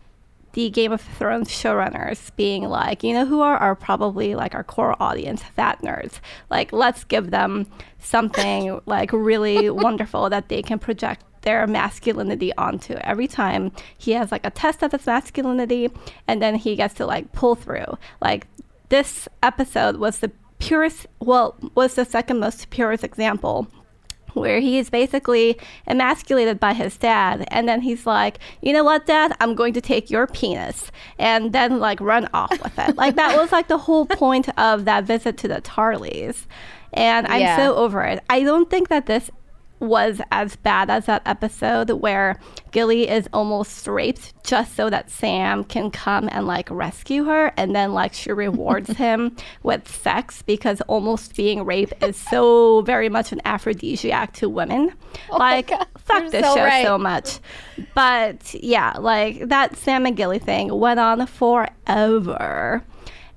the 0.57 0.71
Game 0.71 0.92
of 0.92 1.01
Thrones 1.01 1.50
showrunners 1.50 2.36
being 2.36 2.63
like, 2.63 3.04
you 3.04 3.13
know, 3.13 3.27
who 3.27 3.42
are, 3.42 3.57
are 3.57 3.75
probably 3.75 4.33
like 4.33 4.56
our 4.56 4.63
core 4.63 4.95
audience, 5.00 5.44
fat 5.44 5.80
nerds. 5.83 6.13
Like, 6.50 6.74
let's 6.74 7.04
give 7.04 7.30
them 7.30 7.68
something 8.00 8.81
like 8.88 9.13
really 9.13 9.69
wonderful 9.86 10.31
that 10.31 10.50
they 10.50 10.63
can 10.63 10.80
project 10.80 11.24
their 11.44 11.68
masculinity 11.68 12.51
onto 12.56 12.94
every 12.95 13.27
time 13.27 13.71
he 14.00 14.13
has 14.13 14.31
like 14.31 14.44
a 14.48 14.50
test 14.50 14.81
of 14.81 14.94
his 14.94 15.06
masculinity 15.06 15.92
and 16.27 16.42
then 16.42 16.56
he 16.56 16.75
gets 16.75 16.95
to 16.95 17.06
like 17.06 17.31
pull 17.33 17.54
through. 17.54 17.95
Like, 18.19 18.48
this 18.89 19.27
episode 19.44 19.98
was 19.98 20.18
the 20.18 20.31
purest, 20.57 21.06
well, 21.19 21.56
was 21.75 21.94
the 21.94 22.04
second 22.04 22.39
most 22.39 22.71
purest 22.71 23.04
example 23.04 23.68
where 24.39 24.60
he 24.60 24.78
is 24.78 24.89
basically 24.89 25.57
emasculated 25.88 26.60
by 26.60 26.74
his 26.74 26.98
dad. 26.98 27.45
And 27.50 27.68
then 27.68 27.81
he's 27.81 28.06
like 28.06 28.39
you 28.62 28.74
know 28.74 28.84
what 28.84 29.06
dad? 29.06 29.36
I'm 29.39 29.56
going 29.56 29.74
to 29.74 29.81
take 29.81 30.10
your 30.10 30.28
penis 30.28 30.92
and 31.19 31.54
then 31.54 31.80
like 31.80 32.00
run 32.02 32.28
off 32.33 32.52
with 32.64 32.78
it. 32.78 32.95
Like 32.97 33.16
that 33.16 33.35
was 33.38 33.52
like 33.52 33.68
the 33.68 33.78
whole 33.78 34.06
point 34.06 34.47
of 34.57 34.85
that 34.85 35.04
visit 35.06 35.38
to 35.38 35.47
the 35.47 35.61
Tarlys. 35.61 36.45
And 36.94 37.28
i'm 37.28 37.42
Yeah. 37.42 37.57
so 37.57 37.76
over 37.76 38.04
it. 38.04 38.23
I 38.30 38.42
don't 38.44 38.69
think 38.69 38.88
that 38.90 39.06
this 39.07 39.30
was 39.80 40.22
as 40.31 40.56
bad 40.56 40.90
as 40.90 41.06
that 41.06 41.22
episode 41.26 41.90
where 41.92 42.40
Gilly 42.72 43.07
is 43.07 43.28
almost 43.34 43.88
raped 43.88 44.34
just 44.44 44.76
so 44.76 44.90
that 44.90 45.10
Sam 45.10 45.64
can 45.64 45.92
come 45.92 46.30
and 46.31 46.48
like 46.48 46.69
rescue 46.72 47.26
her 47.26 47.52
and 47.57 47.76
then 47.76 47.94
like 47.94 48.14
she 48.14 48.31
rewards 48.31 48.90
him 48.98 49.36
with 49.64 49.88
sex 49.88 50.42
because 50.42 50.81
almost 50.81 51.36
being 51.36 51.66
raped 51.66 51.94
is 52.04 52.18
so 52.18 52.81
very 52.81 53.10
much 53.10 53.31
an 53.31 53.42
aphrodisiac 53.46 54.34
to 54.34 54.50
women. 54.50 54.94
Oh 55.30 55.38
like 55.38 55.69
fuck 55.98 56.24
you're 56.24 56.31
this 56.31 56.46
so 56.46 56.56
show 56.56 56.64
right. 56.64 56.86
so 56.86 56.98
much. 56.98 57.40
But 57.94 58.54
yeah, 58.56 58.94
like 59.00 59.48
that 59.50 59.76
Sam 59.78 60.06
and 60.06 60.16
Gilly 60.16 60.40
thing 60.40 60.78
went 60.78 61.00
on 61.00 61.26
forever. 61.28 62.84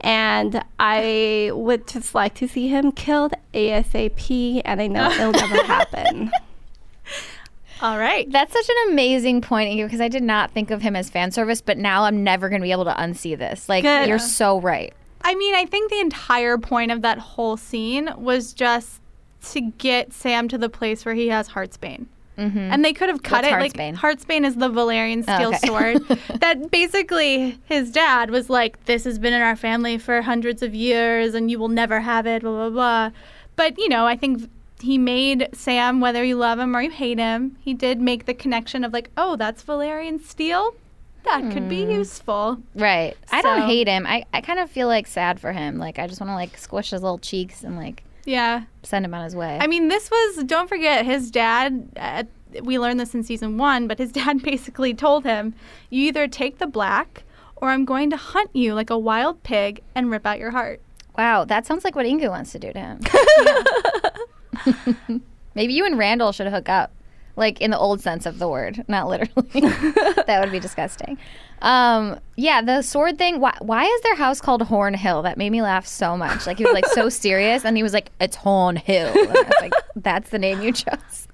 And 0.02 0.64
I 0.78 1.50
would 1.52 1.87
just 1.87 2.14
like 2.14 2.35
to 2.35 2.49
see 2.49 2.69
him 2.69 2.92
killed 2.92 3.35
ASAP, 3.52 4.62
and 4.64 4.80
I 4.80 4.87
know 4.87 5.11
it'll 5.11 5.33
never 5.33 5.64
happen. 5.64 6.30
All 7.83 7.99
right. 7.99 8.30
That's 8.30 8.52
such 8.52 8.69
an 8.69 8.92
amazing 8.92 9.40
point, 9.40 9.73
Inkoo, 9.73 9.87
because 9.87 10.00
I 10.00 10.09
did 10.09 10.23
not 10.23 10.50
think 10.50 10.71
of 10.71 10.83
him 10.83 10.95
as 10.97 11.09
fan 11.09 11.30
service, 11.30 11.61
but 11.61 11.78
now 11.78 12.04
I'm 12.04 12.23
never 12.23 12.49
going 12.49 12.61
to 12.61 12.64
be 12.64 12.73
able 12.73 12.85
to 12.85 12.95
unsee 12.95 13.37
this. 13.37 13.69
Like, 13.69 13.85
Good. 13.85 14.09
you're 14.09 14.19
so 14.19 14.61
right. 14.61 14.92
I 15.23 15.35
mean, 15.35 15.54
I 15.54 15.66
think 15.66 15.90
the 15.90 16.00
entire 16.00 16.59
point 16.59 16.90
of 16.90 17.02
that 17.02 17.19
whole 17.19 17.57
scene 17.57 18.11
was 18.16 18.52
just 18.52 19.00
to 19.52 19.61
get 19.61 20.12
Sam 20.12 20.49
to 20.49 20.59
the 20.59 20.69
place 20.69 21.04
where 21.04 21.14
he 21.14 21.28
has 21.28 21.49
Heartsbane. 22.41 22.57
And 22.73 22.85
they 22.85 22.93
could 22.93 23.09
have 23.09 23.23
cut 23.23 23.45
What's 23.45 23.49
it 23.49 23.61
like 23.61 23.73
Heartsbane? 23.75 23.97
Heartsbane 23.97 24.45
is 24.47 24.57
the 24.57 24.69
Valyrian 24.71 25.25
Oh, 25.29 25.35
steel 25.37 25.49
okay. 25.55 25.67
sword 25.67 26.03
that 26.41 26.71
basically 26.71 27.59
his 27.67 27.91
dad 27.91 28.31
was 28.31 28.49
like, 28.51 28.85
"This 28.87 29.05
has 29.05 29.19
been 29.19 29.33
in 29.33 29.43
our 29.43 29.57
family 29.57 29.99
for 29.99 30.23
hundreds 30.23 30.63
of 30.63 30.75
years, 30.75 31.35
and 31.35 31.51
you 31.51 31.59
will 31.59 31.69
never 31.69 32.01
have 32.01 32.27
it." 32.27 32.43
Blah 32.43 32.53
blah 32.53 32.71
blah. 32.71 33.11
But 33.57 33.79
you 33.79 33.89
know, 33.89 34.07
I 34.07 34.17
think 34.17 34.49
he 34.81 34.97
made 34.99 35.49
Sam, 35.53 36.01
whether 36.01 36.25
you 36.25 36.37
love 36.37 36.59
him 36.59 36.75
or 36.75 36.81
you 36.81 36.91
hate 36.91 37.19
him, 37.19 37.57
he 37.61 37.75
did 37.75 38.01
make 38.01 38.25
the 38.27 38.35
connection 38.35 38.85
of 38.85 38.93
like, 38.93 39.11
"Oh, 39.17 39.37
that's 39.37 39.63
Valyrian 39.63 40.21
steel. 40.25 40.75
That 41.25 41.51
could 41.53 41.69
be 41.69 41.85
Hmm. 41.85 41.91
useful." 41.91 42.63
Right. 42.75 43.15
I 43.31 43.43
don't 43.43 43.63
hate 43.63 43.87
him. 43.89 44.07
I, 44.07 44.25
I 44.33 44.41
kind 44.41 44.59
of 44.59 44.71
feel 44.71 44.89
like 44.89 45.07
sad 45.07 45.39
for 45.39 45.53
him. 45.53 45.77
Like, 45.77 45.99
I 45.99 46.07
just 46.07 46.19
want 46.19 46.31
to, 46.31 46.35
like, 46.35 46.57
squish 46.57 46.91
his 46.91 47.03
little 47.03 47.19
cheeks 47.19 47.63
and, 47.63 47.77
like, 47.77 48.03
Yeah. 48.31 48.65
send 48.85 49.05
him 49.05 49.13
on 49.13 49.25
his 49.25 49.35
way. 49.35 49.59
I 49.61 49.67
mean, 49.67 49.89
this 49.89 50.11
was, 50.11 50.45
don't 50.45 50.69
forget, 50.69 51.05
his 51.05 51.31
dad, 51.31 51.89
uh, 51.97 52.23
we 52.63 52.79
learned 52.79 53.01
this 53.01 53.15
in 53.15 53.25
season 53.25 53.59
one, 53.59 53.89
but 53.89 53.99
his 53.99 54.13
dad 54.21 54.43
basically 54.43 54.95
told 54.95 55.25
him, 55.25 55.55
you 55.91 56.07
either 56.07 56.29
take 56.29 56.59
the 56.59 56.67
black 56.67 57.25
or 57.57 57.71
I'm 57.71 57.85
going 57.85 58.09
to 58.11 58.17
hunt 58.17 58.51
you 58.55 58.75
like 58.75 58.91
a 58.91 58.99
wild 58.99 59.43
pig 59.43 59.83
and 59.95 60.11
rip 60.11 60.27
out 60.27 60.39
your 60.39 60.53
heart. 60.53 60.81
Wow, 61.19 61.45
that 61.45 61.67
sounds 61.67 61.85
like 61.85 61.97
what 61.97 62.07
Inkoo 62.07 62.31
wants 62.31 62.53
to 62.53 62.59
do 62.59 62.73
to 62.73 62.79
him. 62.79 63.01
Maybe 65.55 65.75
you 65.75 65.85
and 65.85 65.97
Randyll 65.97 66.33
should 66.33 66.47
hook 66.47 66.69
up, 66.69 66.93
like 67.37 67.61
in 67.61 67.73
the 67.73 67.79
old 67.79 68.01
sense 68.01 68.27
of 68.27 68.39
the 68.39 68.49
word, 68.49 68.85
not 68.87 69.09
literally. 69.09 69.61
that 69.61 70.39
would 70.41 70.53
be 70.53 70.61
disgusting. 70.61 71.19
Um, 71.62 72.19
yeah, 72.37 72.62
the 72.62 72.83
sword 72.83 73.19
thing. 73.19 73.40
Why, 73.40 73.55
why 73.61 73.85
is 73.85 74.00
their 74.02 74.17
house 74.17 74.40
called 74.40 74.62
Horn 74.62 74.95
Hill? 74.95 75.23
That 75.23 75.37
made 75.37 75.50
me 75.50 75.62
laugh 75.62 75.87
so 75.87 76.17
much. 76.17 76.47
Like 76.47 76.59
he 76.59 76.64
was 76.64 76.73
like 76.73 76.87
so 76.87 77.09
serious, 77.09 77.64
and 77.64 77.76
he 77.76 77.83
was 77.83 77.93
like, 77.93 78.11
"It's 78.21 78.37
Horn 78.37 78.76
Hill." 78.76 79.09
And 79.09 79.29
I 79.29 79.33
was 79.43 79.52
like, 79.61 79.73
"That's 79.97 80.31
the 80.31 80.38
name 80.38 80.62
you 80.62 80.73
chose 80.73 81.29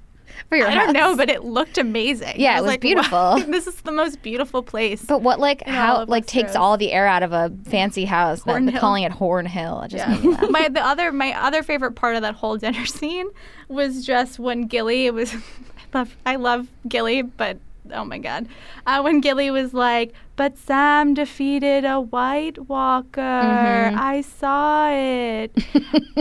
for 0.49 0.57
your 0.57 0.67
I 0.67 0.73
house." 0.73 0.85
don't 0.87 0.93
know, 0.95 1.17
but 1.17 1.31
it 1.31 1.45
looked 1.45 1.79
amazing. 1.79 2.35
Yeah, 2.41 2.55
I 2.55 2.59
it 2.59 2.63
was 2.63 2.67
like, 2.69 2.81
beautiful. 2.81 3.17
wow, 3.17 3.39
this 3.47 3.67
is 3.69 3.81
the 3.83 3.93
most 3.93 4.21
beautiful 4.23 4.63
place. 4.65 5.05
But 5.05 5.23
what 5.23 5.39
like 5.39 5.63
how 5.67 6.05
like 6.07 6.27
takes 6.27 6.57
all 6.57 6.77
the 6.77 6.93
air 6.93 7.07
out 7.07 7.23
of 7.23 7.33
a 7.33 7.53
fancy 7.65 8.05
house? 8.05 8.43
Horn 8.43 8.73
calling 8.73 9.05
it 9.05 9.13
Horn 9.13 9.47
Hill. 9.47 9.83
It 9.83 9.89
just 9.93 10.07
Yeah. 10.09 10.15
made 10.15 10.25
me 10.25 10.33
laugh. 10.33 10.51
my 10.51 10.69
the 10.69 10.85
other 10.85 11.13
my 11.13 11.33
other 11.41 11.63
favorite 11.63 11.93
part 11.93 12.17
of 12.17 12.23
that 12.23 12.35
whole 12.35 12.57
dinner 12.57 12.85
scene 12.87 13.29
was 13.69 14.05
just 14.05 14.41
when 14.41 14.63
Gilly 14.67 15.07
it 15.07 15.15
was 15.15 15.33
I 15.35 15.99
love 15.99 16.17
I 16.27 16.37
love 16.37 16.69
Gilly, 16.89 17.23
but 17.23 17.59
oh 17.93 18.05
my 18.05 18.19
god. 18.19 18.49
Uh, 18.87 19.01
when 19.03 19.21
Gilly 19.21 19.51
was 19.51 19.73
like, 19.75 20.13
But 20.37 20.57
Sam 20.59 21.15
defeated 21.15 21.85
a 21.85 22.01
White 22.01 22.69
Walker. 22.69 23.21
Mm-hmm. 23.21 23.99
I 23.99 24.21
saw 24.21 24.91
it. 24.93 25.53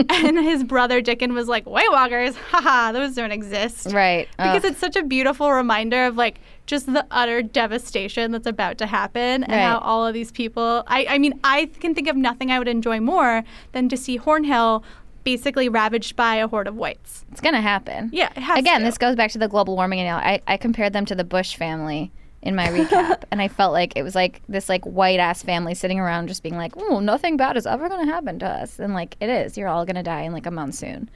and 0.10 0.38
his 0.38 0.64
brother 0.64 1.00
Dickon 1.00 1.34
was 1.34 1.48
like, 1.48 1.66
White 1.66 1.90
Walkers, 1.90 2.36
haha, 2.50 2.92
those 2.92 3.14
don't 3.14 3.32
exist. 3.32 3.92
Right. 3.92 4.28
Because 4.38 4.64
Ugh. 4.64 4.70
it's 4.72 4.78
such 4.80 4.96
a 4.96 5.02
beautiful 5.02 5.52
reminder 5.52 6.06
of 6.06 6.16
like 6.16 6.40
just 6.66 6.86
the 6.92 7.06
utter 7.10 7.42
devastation 7.42 8.32
that's 8.32 8.46
about 8.46 8.78
to 8.78 8.86
happen 8.86 9.44
and 9.44 9.52
Right. 9.52 9.60
how 9.60 9.78
all 9.78 10.04
of 10.06 10.14
these 10.14 10.32
people 10.32 10.82
I, 10.88 11.06
I 11.08 11.18
mean 11.18 11.38
I 11.44 11.66
can 11.78 11.94
think 11.94 12.08
of 12.08 12.16
nothing 12.16 12.50
I 12.50 12.58
would 12.58 12.66
enjoy 12.66 12.98
more 12.98 13.44
than 13.72 13.88
to 13.90 13.96
see 13.96 14.18
Hornhill 14.18 14.82
basically 15.26 15.68
ravaged 15.68 16.14
by 16.16 16.36
a 16.36 16.46
horde 16.48 16.68
of 16.68 16.76
whites. 16.76 17.24
it's 17.32 17.40
gonna 17.42 17.60
happen. 17.60 18.08
Yeah, 18.12 18.30
it 18.36 18.40
has 18.42 18.58
Again, 18.60 18.80
to. 18.80 18.86
this 18.86 18.96
goes 18.96 19.16
back 19.16 19.32
to 19.32 19.38
the 19.38 19.48
global 19.48 19.74
warming 19.76 19.98
and 20.00 20.08
I, 20.16 20.40
I 20.46 20.56
compared 20.56 20.92
them 20.92 21.04
to 21.06 21.14
the 21.16 21.24
Bush 21.24 21.56
family 21.56 22.12
in 22.42 22.54
my 22.54 22.68
recap, 22.68 23.24
and 23.32 23.42
I 23.42 23.48
felt 23.48 23.72
like 23.72 23.92
it 23.96 24.04
was 24.04 24.14
like 24.14 24.40
this 24.48 24.68
like 24.68 24.84
white 24.84 25.18
ass 25.18 25.42
family 25.42 25.74
sitting 25.74 25.98
around 25.98 26.28
just 26.28 26.44
being 26.44 26.56
like, 26.56 26.74
"Oh, 26.76 27.00
nothing 27.00 27.36
bad 27.36 27.56
is 27.56 27.66
ever 27.66 27.88
gonna 27.88 28.06
happen 28.06 28.38
to 28.38 28.46
us," 28.46 28.78
and 28.78 28.94
like 28.94 29.16
it 29.20 29.28
is. 29.28 29.58
You're 29.58 29.66
all 29.68 29.84
gonna 29.84 30.04
die 30.04 30.22
in 30.22 30.32
like 30.32 30.46
a 30.46 30.50
monsoon. 30.52 31.10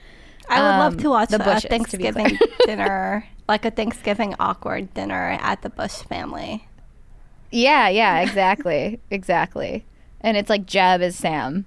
I 0.49 0.61
would 0.61 0.69
Um, 0.69 0.79
love 0.81 0.97
to 0.99 1.11
watch 1.11 1.29
the 1.29 1.37
a 1.37 1.45
Bushes, 1.45 1.62
to 1.62 1.69
be 1.69 1.76
Thanksgiving 1.76 2.38
dinner, 2.67 3.25
like 3.49 3.64
a 3.64 3.71
Thanksgiving 3.71 4.35
awkward 4.40 4.93
dinner 4.93 5.38
at 5.40 5.62
the 5.62 5.71
Bush 5.71 5.99
family. 6.02 6.67
Yeah, 7.52 7.88
yeah, 7.88 8.21
exactly, 8.23 8.99
exactly. 9.11 9.85
And 10.21 10.37
it's 10.37 10.50
like 10.50 10.67
Jeb 10.67 11.00
is 11.00 11.14
Sam 11.17 11.64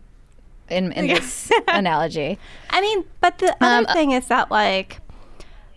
in 0.70 0.92
in 0.94 1.08
this 1.08 1.52
analogy. 1.68 2.40
I 2.70 2.82
mean, 2.82 3.06
but 3.22 3.38
the 3.40 3.56
other 3.62 3.88
Um, 3.90 3.94
thing 3.94 4.12
is 4.12 4.28
that 4.28 4.50
like 4.52 5.00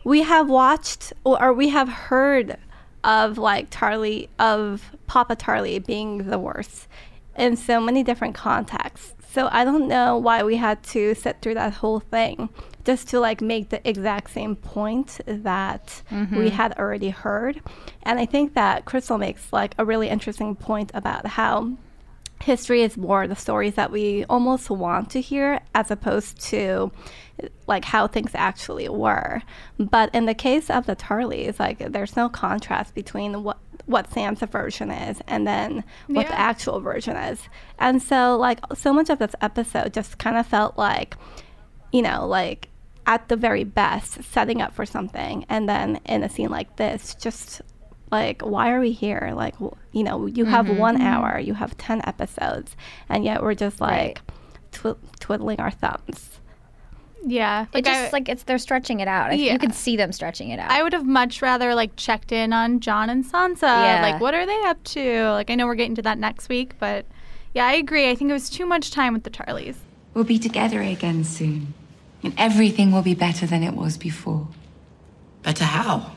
we 0.04 0.22
have 0.22 0.48
watched 0.48 1.12
or, 1.24 1.42
or 1.42 1.52
we 1.52 1.68
have 1.70 1.88
heard 1.88 2.56
of 3.04 3.38
like 3.38 3.70
Tarly 3.70 4.28
of 4.38 4.92
Papa 5.06 5.36
Tarly 5.36 5.84
being 5.84 6.30
the 6.30 6.38
worst 6.38 6.88
in 7.36 7.56
so 7.56 7.80
many 7.80 8.02
different 8.02 8.34
contexts. 8.34 9.12
So 9.32 9.48
I 9.52 9.64
don't 9.64 9.86
know 9.86 10.16
why 10.16 10.42
we 10.42 10.56
had 10.56 10.82
to 10.84 11.14
sit 11.14 11.42
through 11.42 11.54
that 11.54 11.74
whole 11.74 12.00
thing 12.00 12.48
just 12.84 13.08
to 13.08 13.20
like 13.20 13.42
make 13.42 13.68
the 13.68 13.86
exact 13.86 14.30
same 14.30 14.56
point 14.56 15.20
that 15.26 16.02
we 16.32 16.48
had 16.50 16.72
already 16.78 17.10
heard. 17.10 17.60
And 18.04 18.18
I 18.18 18.24
think 18.24 18.54
that 18.54 18.86
Crystal 18.86 19.18
makes 19.18 19.52
like 19.52 19.74
a 19.76 19.84
really 19.84 20.08
interesting 20.08 20.54
point 20.54 20.90
about 20.94 21.26
how 21.26 21.72
history 22.42 22.82
is 22.82 22.96
more 22.96 23.26
the 23.26 23.36
stories 23.36 23.74
that 23.74 23.90
we 23.90 24.24
almost 24.24 24.70
want 24.70 25.10
to 25.10 25.20
hear 25.20 25.60
as 25.74 25.90
opposed 25.90 26.40
to 26.40 26.92
like 27.66 27.84
how 27.84 28.06
things 28.06 28.30
actually 28.34 28.88
were. 28.88 29.42
But 29.78 30.14
in 30.14 30.26
the 30.26 30.34
case 30.34 30.70
of 30.70 30.86
the 30.86 30.96
Tarlys 30.96 31.58
like 31.58 31.78
there's 31.78 32.16
no 32.16 32.28
contrast 32.28 32.94
between 32.94 33.42
what 33.42 33.58
what 33.86 34.10
sam's 34.12 34.40
version 34.40 34.90
is 34.90 35.20
and 35.28 35.46
then 35.46 35.84
what 36.08 36.26
the 36.26 36.38
actual 36.38 36.80
version 36.80 37.16
is. 37.16 37.40
And 37.78 38.02
so 38.02 38.36
like 38.36 38.60
so 38.74 38.92
much 38.92 39.10
of 39.10 39.18
this 39.18 39.34
episode 39.40 39.94
just 39.94 40.18
kind 40.18 40.36
of 40.36 40.46
felt 40.46 40.76
like 40.76 41.16
you 41.92 42.02
know 42.02 42.26
like 42.26 42.68
at 43.06 43.28
the 43.28 43.36
very 43.36 43.64
best 43.64 44.22
setting 44.24 44.60
up 44.60 44.74
for 44.74 44.84
something 44.84 45.46
and 45.48 45.68
then 45.68 46.00
in 46.06 46.24
a 46.24 46.28
scene 46.28 46.50
like 46.50 46.76
this 46.76 47.14
just 47.14 47.62
like 48.10 48.42
why 48.42 48.70
are 48.70 48.80
we 48.80 48.92
here 48.92 49.32
like 49.34 49.54
you 49.92 50.04
know 50.04 50.26
you 50.26 50.44
have 50.44 50.66
mm-hmm. 50.66 50.78
one 50.78 50.96
mm-hmm. 50.96 51.06
hour 51.06 51.38
you 51.38 51.54
have 51.54 51.76
10 51.76 52.02
episodes 52.04 52.76
and 53.08 53.24
yet 53.24 53.42
we're 53.42 53.54
just 53.54 53.80
like 53.80 54.20
twi- 54.72 54.94
twiddling 55.20 55.60
our 55.60 55.70
thumbs 55.70 56.40
yeah. 57.28 57.62
It 57.62 57.74
Like, 57.74 57.84
just 57.86 58.00
I, 58.00 58.10
like 58.12 58.28
it's 58.28 58.44
they're 58.44 58.56
stretching 58.56 59.00
it 59.00 59.08
out. 59.08 59.36
Yeah. 59.36 59.54
You 59.54 59.58
can 59.58 59.72
see 59.72 59.96
them 59.96 60.12
stretching 60.12 60.50
it 60.50 60.60
out. 60.60 60.70
I 60.70 60.84
would 60.84 60.92
have 60.92 61.04
much 61.04 61.42
rather 61.42 61.74
like 61.74 61.96
checked 61.96 62.30
in 62.30 62.52
on 62.52 62.78
Jon 62.78 63.10
and 63.10 63.24
Sansa. 63.24 63.62
Yeah. 63.62 64.00
Like 64.00 64.20
what 64.20 64.32
are 64.32 64.46
they 64.46 64.62
up 64.66 64.84
to? 64.84 65.30
Like 65.30 65.50
I 65.50 65.56
know 65.56 65.66
we're 65.66 65.74
getting 65.74 65.96
to 65.96 66.02
that 66.02 66.18
next 66.18 66.48
week, 66.48 66.74
but 66.78 67.04
yeah, 67.52 67.66
I 67.66 67.72
agree. 67.72 68.08
I 68.08 68.14
think 68.14 68.30
it 68.30 68.32
was 68.32 68.48
too 68.48 68.64
much 68.64 68.92
time 68.92 69.12
with 69.12 69.24
the 69.24 69.30
charlies 69.30 69.76
We'll 70.16 70.24
be 70.24 70.38
together 70.38 70.80
again 70.80 71.24
soon. 71.24 71.74
And 72.22 72.32
everything 72.38 72.90
will 72.90 73.02
be 73.02 73.14
better 73.14 73.46
than 73.46 73.62
it 73.62 73.74
was 73.74 73.98
before. 73.98 74.48
Better 75.42 75.64
how? 75.64 76.15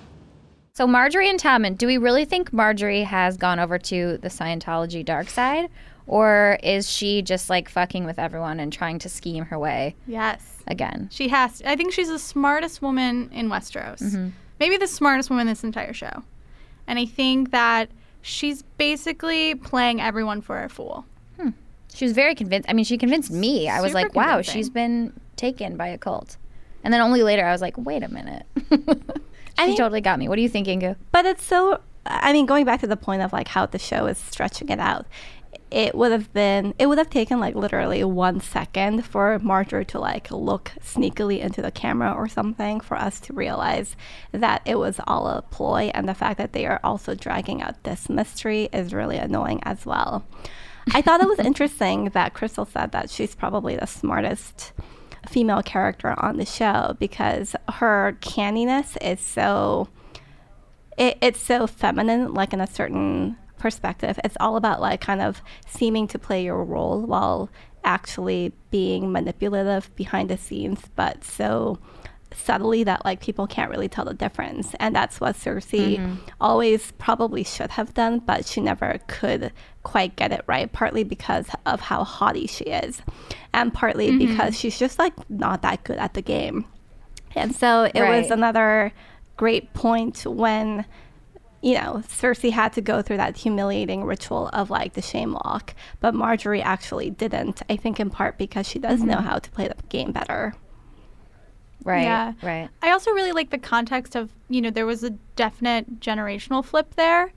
So 0.80 0.88
Margaery 0.88 1.30
and 1.30 1.38
Tommen, 1.38 1.78
do 1.78 1.88
we 1.88 1.98
really 1.98 2.24
think 2.24 2.52
Margaery 2.52 3.04
has 3.04 3.36
gone 3.36 3.60
over 3.60 3.78
to 3.80 4.18
the 4.20 4.30
Scientology 4.30 5.04
dark 5.04 5.30
side? 5.30 5.70
Or 6.08 6.58
is 6.64 6.90
she 6.90 7.22
just 7.22 7.50
like 7.50 7.68
fucking 7.68 8.06
with 8.06 8.18
everyone 8.18 8.62
and 8.62 8.72
trying 8.72 8.98
to 9.00 9.10
scheme 9.10 9.44
her 9.44 9.60
way 9.60 9.98
Yes. 10.08 10.64
again? 10.68 11.10
She 11.12 11.28
has. 11.28 11.62
I 11.66 11.76
think 11.76 11.92
she's 11.92 12.08
the 12.08 12.18
smartest 12.18 12.82
woman 12.82 13.30
in 13.34 13.50
Westeros. 13.50 14.02
Mm-hmm. 14.02 14.30
Maybe 14.62 14.78
the 14.78 14.88
smartest 14.88 15.30
woman 15.30 15.50
in 15.50 15.52
this 15.52 15.66
entire 15.66 15.92
show. 15.92 16.24
And 16.88 16.98
I 16.98 17.06
think 17.06 17.52
that 17.52 17.90
she's 18.22 18.62
basically 18.78 19.56
playing 19.56 20.00
everyone 20.00 20.40
for 20.40 20.64
a 20.64 20.70
fool. 20.70 21.06
She 21.94 22.06
was 22.06 22.14
very 22.14 22.36
convinced. 22.36 22.70
I 22.70 22.74
mean, 22.74 22.86
she 22.86 22.98
convinced 22.98 23.32
me. 23.32 23.68
I 23.68 23.82
was 23.82 23.92
Super 23.92 24.04
like, 24.04 24.16
wow, 24.16 24.28
convincing. 24.36 24.54
she's 24.54 24.70
been 24.70 25.20
taken 25.36 25.76
by 25.76 25.88
a 25.88 25.98
cult. 25.98 26.38
And 26.86 26.94
then 26.94 27.02
only 27.02 27.22
later 27.22 27.44
I 27.46 27.52
was 27.52 27.60
like, 27.60 27.78
wait 27.78 28.02
a 28.02 28.08
minute. 28.08 28.46
she 29.66 29.68
mean- 29.68 29.78
totally 29.78 30.02
got 30.02 30.20
me. 30.20 30.28
What 30.28 30.36
do 30.36 30.42
you 30.42 30.50
think, 30.50 30.68
Inkoo? 30.68 30.96
but 31.12 31.26
it's 31.26 31.44
so 31.44 31.82
i 32.06 32.32
mean 32.34 32.46
going 32.46 32.66
back 32.66 32.80
to 32.80 32.88
the 32.88 32.98
point 32.98 33.22
of 33.22 33.32
like 33.34 33.50
how 33.50 33.66
the 33.66 33.78
show 33.78 34.06
is 34.08 34.18
stretching 34.18 34.70
it 34.70 34.80
out 34.80 35.06
it 35.72 35.94
would 35.94 36.12
have 36.12 36.32
been 36.34 36.74
it 36.80 36.88
would 36.88 36.98
have 36.98 37.10
taken 37.10 37.40
like 37.40 37.56
literally 37.56 38.04
one 38.04 38.40
second 38.40 39.06
for 39.06 39.38
margaery 39.40 39.86
to 39.86 40.00
like 40.00 40.32
look 40.32 40.72
sneakily 40.82 41.40
into 41.40 41.62
the 41.62 41.72
camera 41.72 42.12
or 42.12 42.28
something 42.28 42.80
for 42.80 42.98
us 42.98 43.20
to 43.20 43.34
realize 43.34 43.96
that 44.32 44.62
it 44.66 44.76
was 44.80 45.00
all 45.08 45.28
a 45.28 45.42
ploy 45.44 45.92
and 45.94 46.08
the 46.08 46.14
fact 46.14 46.38
that 46.38 46.54
they 46.54 46.66
are 46.66 46.80
also 46.84 47.14
dragging 47.14 47.62
out 47.62 47.84
this 47.84 48.10
mystery 48.10 48.70
is 48.74 48.94
really 48.94 49.18
annoying 49.18 49.60
as 49.64 49.86
well 49.86 50.26
i 50.94 51.02
thought 51.02 51.22
it 51.22 51.28
was 51.28 51.40
interesting 51.46 52.06
that 52.10 52.34
crystal 52.34 52.66
said 52.66 52.92
that 52.92 53.10
she's 53.10 53.36
probably 53.36 53.76
the 53.76 53.86
smartest 53.86 54.72
female 55.30 55.62
character 55.62 56.16
on 56.18 56.38
the 56.38 56.46
show 56.46 56.96
because 57.00 57.56
her 57.76 58.18
canniness 58.22 58.98
is 59.02 59.20
so 59.20 59.88
it, 60.98 61.18
it's 61.22 61.42
so 61.42 61.66
feminine, 61.66 62.34
like 62.34 62.52
in 62.54 62.60
a 62.60 62.68
certain 62.68 63.38
perspective. 63.58 64.20
It's 64.24 64.38
all 64.40 64.58
about 64.58 64.82
like 64.82 65.02
kind 65.02 65.22
of 65.22 65.42
seeming 65.68 66.08
to 66.10 66.20
play 66.20 66.44
your 66.44 66.64
role 66.64 67.02
while 67.02 67.50
actually 67.84 68.52
being 68.70 69.12
manipulative 69.12 69.96
behind 69.96 70.30
the 70.30 70.38
scenes, 70.38 70.82
but 70.96 71.24
so 71.24 71.80
subtly 72.34 72.84
that 72.84 73.04
like 73.06 73.22
people 73.22 73.48
can't 73.48 73.72
really 73.72 73.90
tell 73.90 74.06
the 74.06 74.14
difference. 74.14 74.76
And 74.80 74.96
that's 74.96 75.20
what 75.20 75.36
Cersei 75.36 75.98
mm-hmm. 75.98 76.16
always 76.40 76.92
probably 76.94 77.44
should 77.44 77.72
have 77.72 77.94
done, 77.94 78.20
but 78.20 78.46
she 78.46 78.62
never 78.62 79.00
could 79.08 79.52
quite 79.84 80.16
get 80.16 80.32
it 80.32 80.44
right, 80.48 80.72
partly 80.72 81.04
because 81.04 81.48
of 81.66 81.82
how 81.82 82.04
haughty 82.04 82.48
she 82.48 82.66
is, 82.66 83.02
and 83.54 83.74
partly 83.74 84.10
mm-hmm. 84.10 84.20
because 84.20 84.58
she's 84.58 84.78
just 84.78 85.00
like 85.00 85.14
not 85.30 85.62
that 85.62 85.84
good 85.84 85.98
at 85.98 86.14
the 86.14 86.22
game. 86.22 86.66
And 87.36 87.56
so 87.56 87.84
it 87.84 88.02
was 88.02 88.32
another 88.32 88.92
great 89.38 89.74
point 89.74 90.26
when, 90.26 90.86
you 91.62 91.76
know, 91.76 92.04
Cersei 92.08 92.52
had 92.52 92.74
to 92.74 92.82
go 92.82 93.02
through 93.02 93.18
that 93.18 93.38
humiliating 93.38 94.04
ritual 94.04 94.50
of 94.50 94.70
like 94.70 94.94
the 94.94 95.02
shame 95.02 95.34
walk, 95.34 95.74
but 96.00 96.14
Margaery 96.14 96.62
actually 96.64 97.10
didn't. 97.10 97.62
I 97.70 97.76
think 97.76 98.00
in 98.00 98.10
part 98.10 98.38
because 98.38 98.68
she 98.68 98.80
does 98.80 99.02
know 99.02 99.16
mm-hmm. 99.16 99.28
how 99.28 99.40
to 99.40 99.52
play 99.52 99.68
the 99.68 99.76
game 99.90 100.12
better. 100.12 100.54
Right. 101.84 102.04
Yeah. 102.04 102.34
Right. 102.42 102.70
I 102.82 102.92
also 102.92 103.12
really 103.12 103.32
like 103.32 103.50
the 103.52 103.58
context 103.58 104.16
of, 104.16 104.32
you 104.50 104.62
know, 104.62 104.70
there 104.70 104.86
was 104.86 105.04
a 105.04 105.12
definite 105.36 106.00
generational 106.00 106.64
flip 106.64 106.96
there 106.96 107.32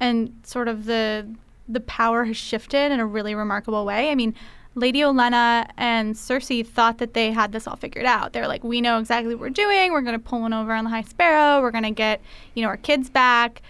and 0.00 0.32
sort 0.44 0.68
of 0.68 0.84
the 0.84 1.26
the 1.68 1.80
power 1.80 2.24
has 2.24 2.36
shifted 2.36 2.92
in 2.92 3.00
a 3.00 3.06
really 3.06 3.34
remarkable 3.34 3.84
way. 3.84 4.10
I 4.10 4.14
mean, 4.14 4.34
Lady 4.76 5.00
Olenna 5.00 5.68
and 5.76 6.14
Cersei 6.14 6.64
thought 6.64 6.98
that 6.98 7.14
they 7.14 7.32
had 7.32 7.50
this 7.50 7.66
all 7.66 7.76
figured 7.76 8.04
out. 8.04 8.32
They're 8.32 8.46
like, 8.46 8.62
we 8.62 8.80
know 8.80 8.98
exactly 9.00 9.34
what 9.34 9.40
we're 9.40 9.50
doing. 9.50 9.90
We're 9.90 10.02
going 10.02 10.18
to 10.18 10.24
pull 10.24 10.42
one 10.42 10.52
over 10.52 10.72
on 10.72 10.84
the 10.84 10.90
High 10.90 11.02
Sparrow. 11.02 11.60
We're 11.62 11.70
going 11.70 11.84
to 11.84 11.90
get, 11.90 12.20
you 12.54 12.62
know, 12.62 12.68
our 12.68 12.76
kids 12.76 13.08
back. 13.10 13.62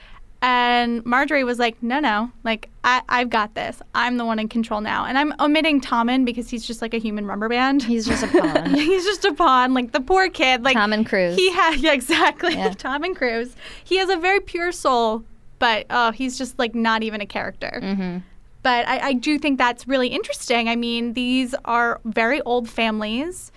And 0.43 1.03
Margaery 1.05 1.45
was 1.45 1.59
like, 1.59 1.83
no, 1.83 1.99
no, 1.99 2.31
like, 2.45 2.69
I, 2.85 3.03
I've 3.09 3.31
got 3.31 3.55
this. 3.55 3.81
I'm 3.95 4.19
the 4.19 4.25
one 4.25 4.39
in 4.39 4.49
control 4.49 4.81
now. 4.81 5.07
And 5.07 5.17
I'm 5.17 5.33
omitting 5.41 5.81
Tommen 5.81 6.25
because 6.25 6.51
he's 6.51 6.67
just 6.67 6.83
like 6.83 6.93
a 6.93 6.99
human 6.99 7.27
rubber 7.27 7.49
band. 7.49 7.83
He's 7.83 8.07
just 8.07 8.23
a 8.23 8.27
pawn. 8.43 8.75
he's 8.75 9.05
just 9.05 9.25
a 9.25 9.33
pawn. 9.33 9.73
Like, 9.73 9.93
the 9.93 10.01
poor 10.01 10.29
kid. 10.29 10.63
Like, 10.63 10.75
Tom 10.75 10.93
and 10.93 11.07
Cruise. 11.07 11.37
He 11.37 11.51
has, 11.53 11.81
yeah, 11.81 11.93
exactly. 11.93 12.55
Yeah. 12.55 12.71
Tom 12.79 13.03
and 13.03 13.17
Cruise. 13.17 13.57
He 13.83 13.97
has 13.97 14.11
a 14.11 14.17
very 14.17 14.41
pure 14.41 14.73
soul, 14.73 15.25
but 15.59 15.87
oh, 15.89 16.13
he's 16.13 16.37
just 16.37 16.59
like 16.59 16.75
not 16.75 17.03
even 17.03 17.21
a 17.21 17.27
character. 17.27 17.81
Mm-hmm. 17.83 18.19
But 18.63 18.87
I, 18.89 18.99
I 18.99 19.13
do 19.15 19.39
think 19.39 19.59
that's 19.59 19.87
really 19.87 20.09
interesting. 20.09 20.69
I 20.69 20.77
mean, 20.77 21.13
these 21.13 21.55
are 21.65 22.01
very 22.05 22.41
old 22.43 22.69
families, 22.69 23.53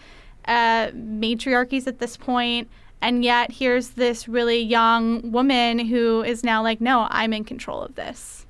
uh, 0.45 0.91
matriarchies 0.93 1.87
at 1.87 1.99
this 1.99 2.15
point, 2.15 2.69
and 3.01 3.23
yet 3.23 3.51
here's 3.51 3.89
this 3.89 4.27
really 4.27 4.59
young 4.61 5.31
woman 5.31 5.79
who 5.79 6.23
is 6.23 6.43
now 6.43 6.61
like, 6.61 6.81
no, 6.81 7.07
I'm 7.09 7.33
in 7.33 7.43
control 7.43 7.81
of 7.81 7.95
this. 7.95 8.45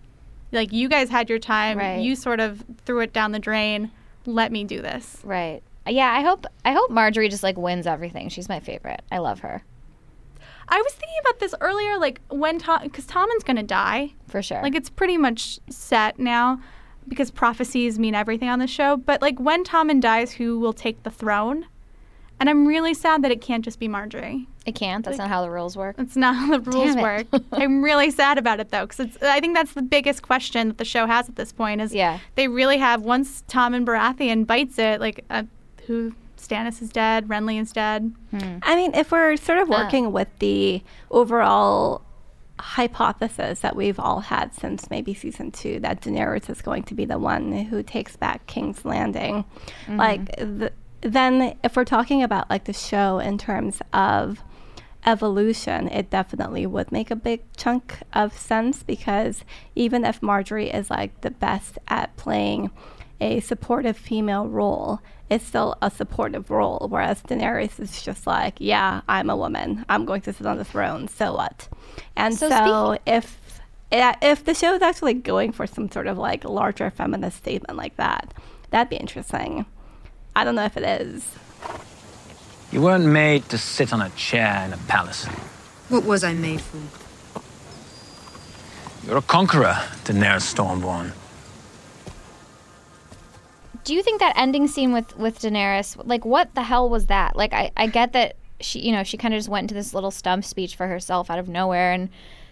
Like, 0.51 0.74
you 0.74 0.89
guys 0.89 1.10
had 1.10 1.29
your 1.29 1.39
time. 1.39 1.77
Right. 1.77 2.01
You 2.01 2.15
sort 2.15 2.39
of 2.39 2.63
threw 2.86 3.01
it 3.01 3.13
down 3.13 3.32
the 3.32 3.39
drain. 3.39 3.91
Let 4.25 4.51
me 4.51 4.63
do 4.63 4.82
this. 4.82 5.20
Right. 5.24 5.62
Yeah, 5.88 6.12
I 6.12 6.22
hope 6.22 6.46
I 6.65 6.72
hope 6.74 6.91
Margaery 6.91 7.29
just 7.29 7.44
like 7.44 7.58
wins 7.58 7.88
everything. 7.88 8.29
She's 8.29 8.50
my 8.50 8.60
favorite. 8.60 9.01
I 9.12 9.20
love 9.20 9.39
her 9.39 9.63
I 10.72 10.82
was 10.82 10.94
thinking 10.94 11.18
about 11.22 11.39
this 11.39 11.56
earlier, 11.62 11.98
like 11.98 12.22
when 12.29 12.60
Tom, 12.60 12.84
because 12.84 13.06
Tommen's 13.06 13.44
gonna 13.44 13.63
die. 13.63 14.13
for 14.27 14.41
sure. 14.41 14.62
Like 14.62 14.75
it's 14.75 14.89
pretty 14.89 15.18
much 15.18 15.60
set 15.70 16.20
now 16.20 16.62
because 17.08 17.32
prophecies 17.32 17.98
mean 17.98 18.13
everything 18.13 18.50
on 18.50 18.60
the 18.60 18.68
show. 18.68 18.96
But 18.96 19.22
like 19.22 19.39
when 19.39 19.63
Tommen 19.63 20.00
dies, 20.00 20.34
who 20.34 20.60
will 20.60 20.74
take 20.74 21.01
the 21.03 21.10
throne? 21.10 21.65
And 22.39 22.50
I'm 22.50 22.65
really 22.65 22.93
sad 22.93 23.22
that 23.24 23.31
it 23.31 23.41
can't 23.41 23.65
just 23.65 23.79
be 23.79 23.88
Margaery. 23.88 24.46
it 24.65 24.74
can't. 24.75 25.03
That's 25.03 25.17
not 25.17 25.29
how 25.29 25.41
the 25.41 25.50
rules 25.50 25.75
work. 25.75 25.98
That's 25.98 26.15
not 26.15 26.36
how 26.36 26.58
the 26.58 26.72
rules 26.72 26.96
work. 26.96 27.27
I'm 27.51 27.81
really 27.81 28.12
sad 28.12 28.38
about 28.38 28.60
it 28.60 28.69
though, 28.69 28.86
because 28.86 29.17
I 29.22 29.39
think 29.39 29.55
that's 29.55 29.74
the 29.74 29.81
biggest 29.81 30.22
question 30.22 30.67
that 30.69 30.77
the 30.77 30.86
show 30.86 31.05
has 31.08 31.27
at 31.27 31.36
this 31.36 31.51
point. 31.51 31.81
Is 31.81 31.93
Yeah. 31.93 32.19
they 32.36 32.48
really 32.48 32.77
have 32.77 33.01
once 33.01 33.43
Tommen 33.50 33.84
Baratheon 33.86 34.46
bites 34.48 34.77
it, 34.79 35.00
like 35.01 35.25
uh, 35.29 35.43
who 35.88 36.13
Stannis 36.38 36.81
is 36.81 36.89
dead, 36.89 37.27
Renly 37.27 37.60
is 37.62 37.72
dead. 37.74 38.13
I 38.63 38.75
mean, 38.75 38.93
if 38.96 39.12
we're 39.12 39.36
sort 39.36 39.58
of 39.60 39.67
working 39.67 40.12
with 40.13 40.29
the 40.39 40.81
overall 41.12 42.01
hypothesis 42.60 43.62
that 43.62 43.75
we've 43.75 44.00
all 44.00 44.19
had 44.19 44.53
since 44.53 44.89
maybe 44.89 45.13
season 45.13 45.51
two, 45.51 45.79
that 45.81 46.01
Daenerys 46.01 46.50
is 46.50 46.62
going 46.62 46.84
to 46.84 46.93
be 46.93 47.05
the 47.05 47.17
one 47.19 47.51
who 47.51 47.84
takes 47.84 48.15
back 48.15 48.46
King's 48.48 48.86
Landing, 48.86 49.46
like, 49.89 50.36
th- 50.38 50.72
then 51.01 51.58
if 51.63 51.75
we're 51.75 51.86
talking 51.86 52.24
about 52.24 52.50
like 52.50 52.65
the 52.65 52.74
show 52.74 53.20
in 53.20 53.38
terms 53.38 53.82
of 53.94 54.44
evolution, 55.06 55.88
it 55.88 56.10
definitely 56.10 56.65
would 56.65 56.91
make 56.91 57.10
a 57.10 57.15
big 57.15 57.41
chunk 57.56 58.00
of 58.13 58.38
sense 58.38 58.84
because 58.84 59.44
even 59.75 60.03
if 60.03 60.22
Margaery 60.22 60.74
is 60.74 60.89
like 60.89 61.22
the 61.22 61.32
best 61.32 61.77
at 61.88 62.15
playing 62.18 62.72
a 63.22 63.39
supportive 63.39 63.98
female 63.98 64.48
role, 64.48 65.00
it's 65.29 65.46
still 65.46 65.77
a 65.82 65.91
supportive 65.91 66.50
role. 66.50 66.88
Whereas 66.89 67.22
Daenerys 67.22 67.79
is 67.79 68.01
just 68.01 68.25
like, 68.25 68.56
yeah, 68.60 69.01
I'm 69.08 69.29
a 69.29 69.38
woman. 69.38 69.86
I'm 69.89 70.06
going 70.06 70.22
to 70.22 70.34
sit 70.34 70.46
on 70.46 70.58
the 70.58 70.65
throne. 70.65 71.08
So 71.08 71.34
what? 71.34 71.68
And 72.15 72.36
So 72.36 72.50
so, 72.50 72.98
if 73.06 73.39
if 73.91 74.46
the 74.46 74.53
show 74.53 74.75
is 74.75 74.82
actually 74.82 75.15
going 75.15 75.51
for 75.51 75.65
some 75.65 75.89
sort 75.89 76.08
of 76.08 76.18
like 76.18 76.44
larger 76.44 76.91
feminist 76.91 77.38
statement 77.38 77.77
like 77.77 77.96
that, 77.98 78.34
that'd 78.70 78.89
be 78.89 78.98
interesting. 78.98 79.65
I 80.36 80.43
don't 80.43 80.55
know 80.55 80.65
if 80.65 80.77
it 80.77 80.83
is. 80.83 81.25
You 82.71 82.81
weren't 82.81 83.05
made 83.05 83.50
to 83.50 83.57
sit 83.57 83.91
on 83.91 84.01
a 84.01 84.09
chair 84.12 84.63
in 84.65 84.74
a 84.74 84.77
palace. 84.88 85.25
What 85.89 86.03
was 86.03 86.24
I 86.24 86.33
made 86.33 86.62
for? 86.62 86.77
You're 89.07 89.17
a 89.17 89.21
conqueror, 89.21 89.75
Daenerys 90.03 90.53
Stormborn. 90.53 91.13
Do 93.83 93.96
you 93.96 94.03
think 94.03 94.20
that 94.20 94.33
ending 94.35 94.68
scene 94.68 94.92
with 94.92 95.18
with 95.18 95.39
Daenerys, 95.39 96.00
like 96.05 96.25
what 96.25 96.53
the 96.53 96.61
hell 96.61 96.89
was 96.89 97.07
that? 97.07 97.35
Like 97.35 97.53
I 97.53 97.72
I 97.75 97.87
get 97.87 98.13
that 98.13 98.35
she, 98.61 98.79
you 98.79 98.92
know, 98.92 99.03
she 99.03 99.18
kind 99.18 99.33
of 99.33 99.39
just 99.39 99.50
went 99.50 99.63
into 99.63 99.74
this 99.74 99.94
little 99.94 100.11
stump 100.11 100.46
speech 100.46 100.75
for 100.75 100.87
herself 100.87 101.31
out 101.31 101.39
of 101.39 101.48
nowhere 101.48 101.92
and 101.92 102.09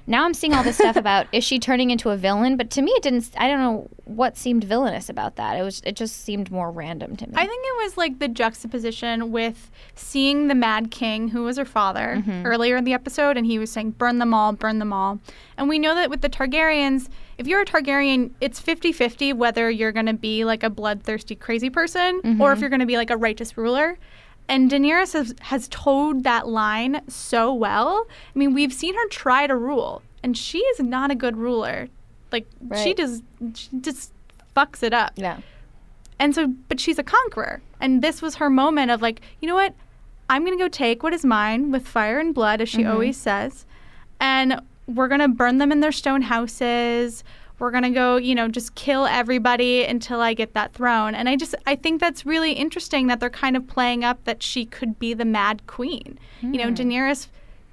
now 0.08 0.24
I'm 0.24 0.34
seeing 0.34 0.54
all 0.54 0.64
this 0.64 0.78
stuff 0.78 0.96
about 0.96 1.28
is 1.32 1.44
she 1.44 1.60
turning 1.60 1.92
into 1.92 2.10
a 2.10 2.18
villain, 2.18 2.58
but 2.58 2.70
to 2.72 2.82
me 2.82 2.92
it 2.92 3.04
didn't 3.04 3.30
I 3.38 3.48
don't 3.48 3.60
know 3.60 3.90
what 4.06 4.38
seemed 4.38 4.64
villainous 4.64 5.10
about 5.10 5.36
that. 5.36 5.58
It 5.58 5.64
was 5.64 5.82
it 5.86 5.96
just 5.96 6.24
seemed 6.24 6.50
more 6.50 6.72
random 6.72 7.16
to 7.18 7.28
me. 7.28 7.34
I 7.36 7.46
think 7.46 7.66
it 7.66 7.84
was 7.84 7.98
like 7.98 8.20
the 8.20 8.28
juxtaposition 8.28 9.32
with 9.32 9.70
seeing 9.96 10.48
the 10.48 10.56
Mad 10.56 10.90
King, 10.90 11.28
who 11.28 11.44
was 11.44 11.58
her 11.58 11.66
father, 11.66 12.16
mm-hmm. 12.18 12.46
earlier 12.46 12.78
in 12.78 12.86
the 12.86 12.94
episode, 12.94 13.38
and 13.38 13.46
he 13.46 13.60
was 13.60 13.72
saying, 13.72 13.92
burn 13.92 14.20
them 14.20 14.34
all, 14.34 14.54
burn 14.54 14.80
them 14.80 14.94
all. 14.94 15.20
And 15.58 15.68
we 15.68 15.78
know 15.78 15.94
that 15.96 16.10
with 16.10 16.22
the 16.22 16.30
Targaryens, 16.30 17.10
if 17.38 17.46
you're 17.46 17.62
a 17.62 17.66
Targaryen, 17.66 18.32
it's 18.42 18.60
50 18.60 18.92
50 18.94 19.34
whether 19.34 19.70
you're 19.70 19.92
going 19.92 20.06
to 20.06 20.14
be 20.14 20.46
like 20.46 20.64
a 20.64 20.70
bloodthirsty, 20.70 21.36
crazy 21.36 21.70
person 21.70 22.16
or 22.16 22.22
if 22.24 22.26
mm-hmm. 22.32 22.62
you're 22.62 22.70
going 22.70 22.80
to 22.80 22.86
be 22.86 22.98
like 22.98 23.12
a 23.12 23.18
righteous 23.18 23.58
ruler. 23.58 23.98
And 24.50 24.72
Daenerys 24.72 25.14
has, 25.14 25.36
has 25.42 25.68
towed 25.68 26.24
that 26.24 26.48
line 26.48 27.02
so 27.08 27.54
well. 27.54 28.08
I 28.36 28.40
mean, 28.40 28.54
we've 28.54 28.74
seen 28.74 28.96
her 28.96 29.08
try 29.10 29.46
to 29.46 29.56
rule, 29.56 30.02
and 30.24 30.38
she 30.38 30.60
is 30.60 30.80
not 30.80 31.12
a 31.12 31.16
good 31.16 31.36
ruler. 31.36 31.90
Like, 32.32 32.48
she 32.82 32.94
just, 32.94 33.24
she 33.54 33.70
just 33.82 34.14
fucks 34.56 34.84
it 34.84 34.94
up. 34.94 35.14
yeah. 35.16 35.40
And 36.20 36.34
so, 36.34 36.48
but 36.68 36.80
she's 36.80 36.98
a 36.98 37.04
conqueror. 37.04 37.62
And 37.80 38.02
this 38.02 38.22
was 38.22 38.36
her 38.36 38.50
moment 38.50 38.92
of 38.92 39.02
like, 39.02 39.22
you 39.40 39.48
know 39.48 39.56
what? 39.56 39.76
I'm 40.30 40.44
going 40.44 40.58
to 40.58 40.64
go 40.64 40.68
take 40.68 41.04
what 41.04 41.14
is 41.14 41.24
mine 41.24 41.72
with 41.72 41.88
fire 41.88 42.20
and 42.20 42.34
blood, 42.34 42.60
as 42.60 42.70
she 42.70 42.80
mm-hmm. 42.80 42.92
always 42.92 43.18
says. 43.18 43.66
And 44.20 44.60
we're 44.88 45.08
going 45.08 45.22
to 45.22 45.28
burn 45.28 45.60
them 45.60 45.72
in 45.72 45.80
their 45.80 45.92
stone 45.92 46.24
houses. 46.24 47.24
We're 47.60 47.72
going 47.72 47.84
to 47.84 47.90
go, 47.90 48.18
you 48.18 48.36
know, 48.36 48.48
just 48.48 48.76
kill 48.76 49.06
everybody 49.08 49.84
until 49.84 50.22
I 50.22 50.34
get 50.34 50.54
that 50.54 50.74
throne. 50.74 51.16
And 51.16 51.28
I 51.28 51.36
just, 51.36 51.56
I 51.66 51.76
think 51.76 52.00
that's 52.00 52.26
really 52.26 52.52
interesting 52.54 53.08
that 53.08 53.20
they're 53.20 53.30
kind 53.30 53.58
of 53.58 53.68
playing 53.68 54.04
up 54.04 54.24
that 54.26 54.44
she 54.44 54.66
could 54.66 55.00
be 55.00 55.14
the 55.14 55.26
mad 55.26 55.66
queen. 55.66 56.20
You 56.42 56.60
know, 56.60 56.68
hmm. 56.68 56.76
Daenerys 56.76 57.28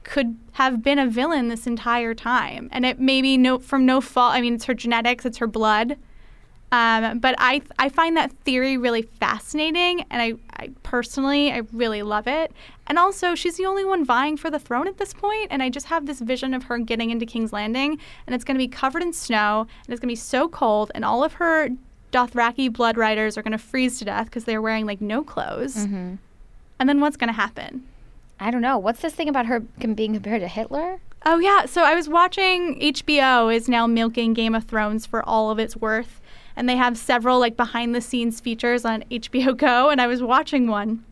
could 0.05 0.37
have 0.53 0.83
been 0.83 0.99
a 0.99 1.07
villain 1.07 1.49
this 1.49 1.66
entire 1.66 2.14
time. 2.14 2.68
And 2.73 2.87
it 2.87 2.99
maybe 2.99 3.37
no, 3.37 3.59
from 3.59 3.85
no 3.85 4.01
fault. 4.01 4.35
I 4.35 4.40
mean, 4.40 4.55
it's 4.55 4.64
her 4.64 4.75
genetics, 4.75 5.27
it's 5.27 5.38
her 5.38 5.47
blood. 5.47 5.97
Um, 6.75 7.21
but 7.21 7.37
I 7.39 7.63
I 7.79 7.89
find 7.89 8.17
that 8.17 8.33
theory 8.45 8.77
really 8.77 9.03
fascinating, 9.03 10.05
and 10.11 10.21
I, 10.21 10.35
I 10.59 10.71
personally 10.83 11.53
I 11.53 11.63
really 11.73 12.03
love 12.03 12.27
it. 12.27 12.51
And 12.89 12.99
also, 12.99 13.37
she's 13.37 13.57
the 13.57 13.65
only 13.65 13.85
one 13.85 14.05
vying 14.05 14.37
for 14.37 14.51
the 14.51 14.59
throne 14.59 14.89
at 14.89 14.99
this 14.99 15.15
point, 15.15 15.49
and 15.53 15.63
I 15.63 15.71
just 15.71 15.87
have 15.87 16.07
this 16.07 16.19
vision 16.21 16.53
of 16.53 16.65
her 16.65 16.79
getting 16.79 17.11
into 17.11 17.27
King's 17.27 17.53
Landing, 17.53 17.99
and 18.27 18.35
it's 18.35 18.43
going 18.43 18.57
to 18.57 18.59
be 18.59 18.67
covered 18.67 19.03
in 19.03 19.13
snow, 19.13 19.61
and 19.87 19.93
it's 19.93 20.01
going 20.01 20.09
to 20.09 20.13
be 20.13 20.17
so 20.17 20.49
cold, 20.49 20.91
and 20.97 21.05
all 21.05 21.23
of 21.23 21.35
her 21.35 21.69
Dothraki 22.11 22.73
blood 22.73 22.97
riders 22.97 23.39
are 23.39 23.43
going 23.43 23.53
to 23.53 23.59
freeze 23.59 24.01
to 24.01 24.05
death 24.05 24.27
because 24.27 24.45
they're 24.45 24.63
wearing 24.63 24.85
like 24.85 25.01
no 25.01 25.23
clothes. 25.23 25.77
And 26.81 26.89
then 26.89 27.01
what's 27.01 27.17
going 27.17 27.29
to 27.29 27.35
happen? 27.35 27.85
I 28.41 28.51
don't 28.51 28.63
know. 28.63 28.79
What's 28.79 29.01
this 29.01 29.15
thing 29.15 29.29
about 29.29 29.47
her 29.47 29.61
being 29.61 30.15
compared 30.15 30.41
to 30.41 30.49
Hitler? 30.49 30.99
Oh 31.25 31.39
yeah, 31.39 31.65
so 31.67 31.85
I 31.85 31.95
was 31.95 32.09
watching 32.09 32.79
HBO 32.81 33.55
is 33.55 33.69
now 33.69 33.87
milking 33.87 34.35
Game 34.35 34.55
of 34.55 34.65
Thrones 34.65 35.07
for 35.07 35.23
all 35.27 35.51
of 35.51 35.59
its 35.59 35.75
worth, 35.77 36.21
and 36.57 36.69
they 36.69 36.77
have 36.77 36.97
several 36.97 37.38
like 37.40 37.57
behind 37.57 37.95
the 37.95 38.01
scenes 38.01 38.40
features 38.40 38.85
on 38.85 39.03
HBO 39.11 39.57
Go, 39.57 39.90
and 39.90 40.01
I 40.01 40.07
was 40.07 40.23
watching 40.23 40.67
one. 40.67 41.05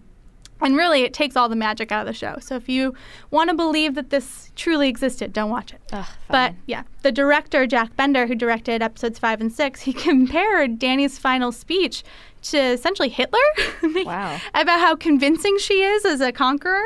And 0.61 0.77
really, 0.77 1.03
it 1.03 1.13
takes 1.13 1.35
all 1.35 1.49
the 1.49 1.57
magic 1.57 1.91
out 1.91 2.03
of 2.03 2.07
the 2.07 2.13
show. 2.13 2.37
So 2.41 2.55
if 2.55 2.69
you 2.69 2.95
want 3.33 3.51
to 3.51 3.57
believe 3.57 3.97
that 3.97 4.11
this 4.11 4.53
truly 4.55 4.89
existed, 4.89 5.33
don't 5.33 5.51
watch 5.51 5.73
it. 5.73 5.81
Ugh, 5.93 6.07
But 6.29 6.55
yeah, 6.67 6.85
the 7.03 7.11
director 7.11 7.67
Jack 7.67 7.97
Bender, 7.97 8.29
who 8.29 8.37
directed 8.37 8.81
episodes 8.81 9.19
five 9.19 9.41
and 9.41 9.53
six, 9.53 9.81
he 9.81 9.93
compared 10.09 10.79
Dany's 10.79 11.19
final 11.19 11.51
speech 11.51 12.05
to 12.43 12.59
essentially 12.59 13.09
Hitler. 13.09 13.41
Wow. 14.05 14.39
about 14.55 14.79
how 14.79 14.95
convincing 14.95 15.59
she 15.59 15.83
is 15.83 16.05
as 16.05 16.21
a 16.21 16.31
conqueror. 16.31 16.85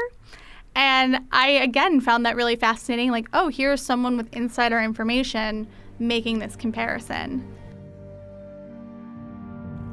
And 0.75 1.19
I 1.31 1.49
again 1.51 2.01
found 2.01 2.25
that 2.25 2.35
really 2.37 2.57
fascinating. 2.57 3.11
Like, 3.11 3.29
oh, 3.35 3.49
here's 3.49 3.83
someone 3.83 4.17
with 4.17 4.35
insider 4.35 4.81
information 4.81 5.67
making 5.99 6.39
this 6.39 6.57
comparison. 6.57 7.47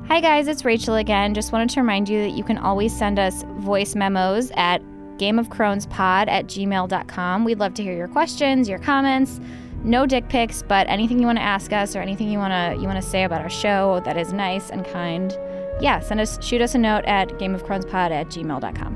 Hi, 0.07 0.19
guys, 0.19 0.47
it's 0.47 0.65
Rachel 0.65 0.95
again. 0.95 1.33
Just 1.33 1.51
wanted 1.51 1.69
to 1.71 1.79
remind 1.79 2.07
you 2.09 2.21
that 2.21 2.31
you 2.31 2.43
can 2.43 2.57
always 2.57 2.95
send 2.95 3.17
us 3.17 3.43
voice 3.59 3.95
memos 3.95 4.51
at 4.55 4.81
gameofcronespod 5.17 6.27
at 6.27 6.45
gmail.com. 6.45 7.45
We'd 7.45 7.59
love 7.59 7.73
to 7.75 7.83
hear 7.83 7.95
your 7.95 8.09
questions, 8.09 8.67
your 8.69 8.79
comments. 8.79 9.39
No 9.83 10.05
dick 10.05 10.27
pics, 10.29 10.61
but 10.61 10.87
anything 10.87 11.19
you 11.19 11.25
want 11.25 11.39
to 11.39 11.43
ask 11.43 11.73
us 11.73 11.95
or 11.95 11.99
anything 11.99 12.29
you 12.29 12.37
want 12.37 12.51
to 12.51 12.79
you 12.81 12.87
want 12.87 13.01
to 13.01 13.09
say 13.09 13.23
about 13.23 13.41
our 13.41 13.49
show 13.49 14.01
that 14.05 14.17
is 14.17 14.33
nice 14.33 14.69
and 14.69 14.85
kind. 14.85 15.37
Yeah, 15.81 15.99
send 15.99 16.19
us 16.19 16.37
shoot 16.45 16.61
us 16.61 16.75
a 16.75 16.77
note 16.77 17.05
at 17.05 17.29
gameofcronespod 17.29 18.11
at 18.11 18.27
gmail.com. 18.27 18.95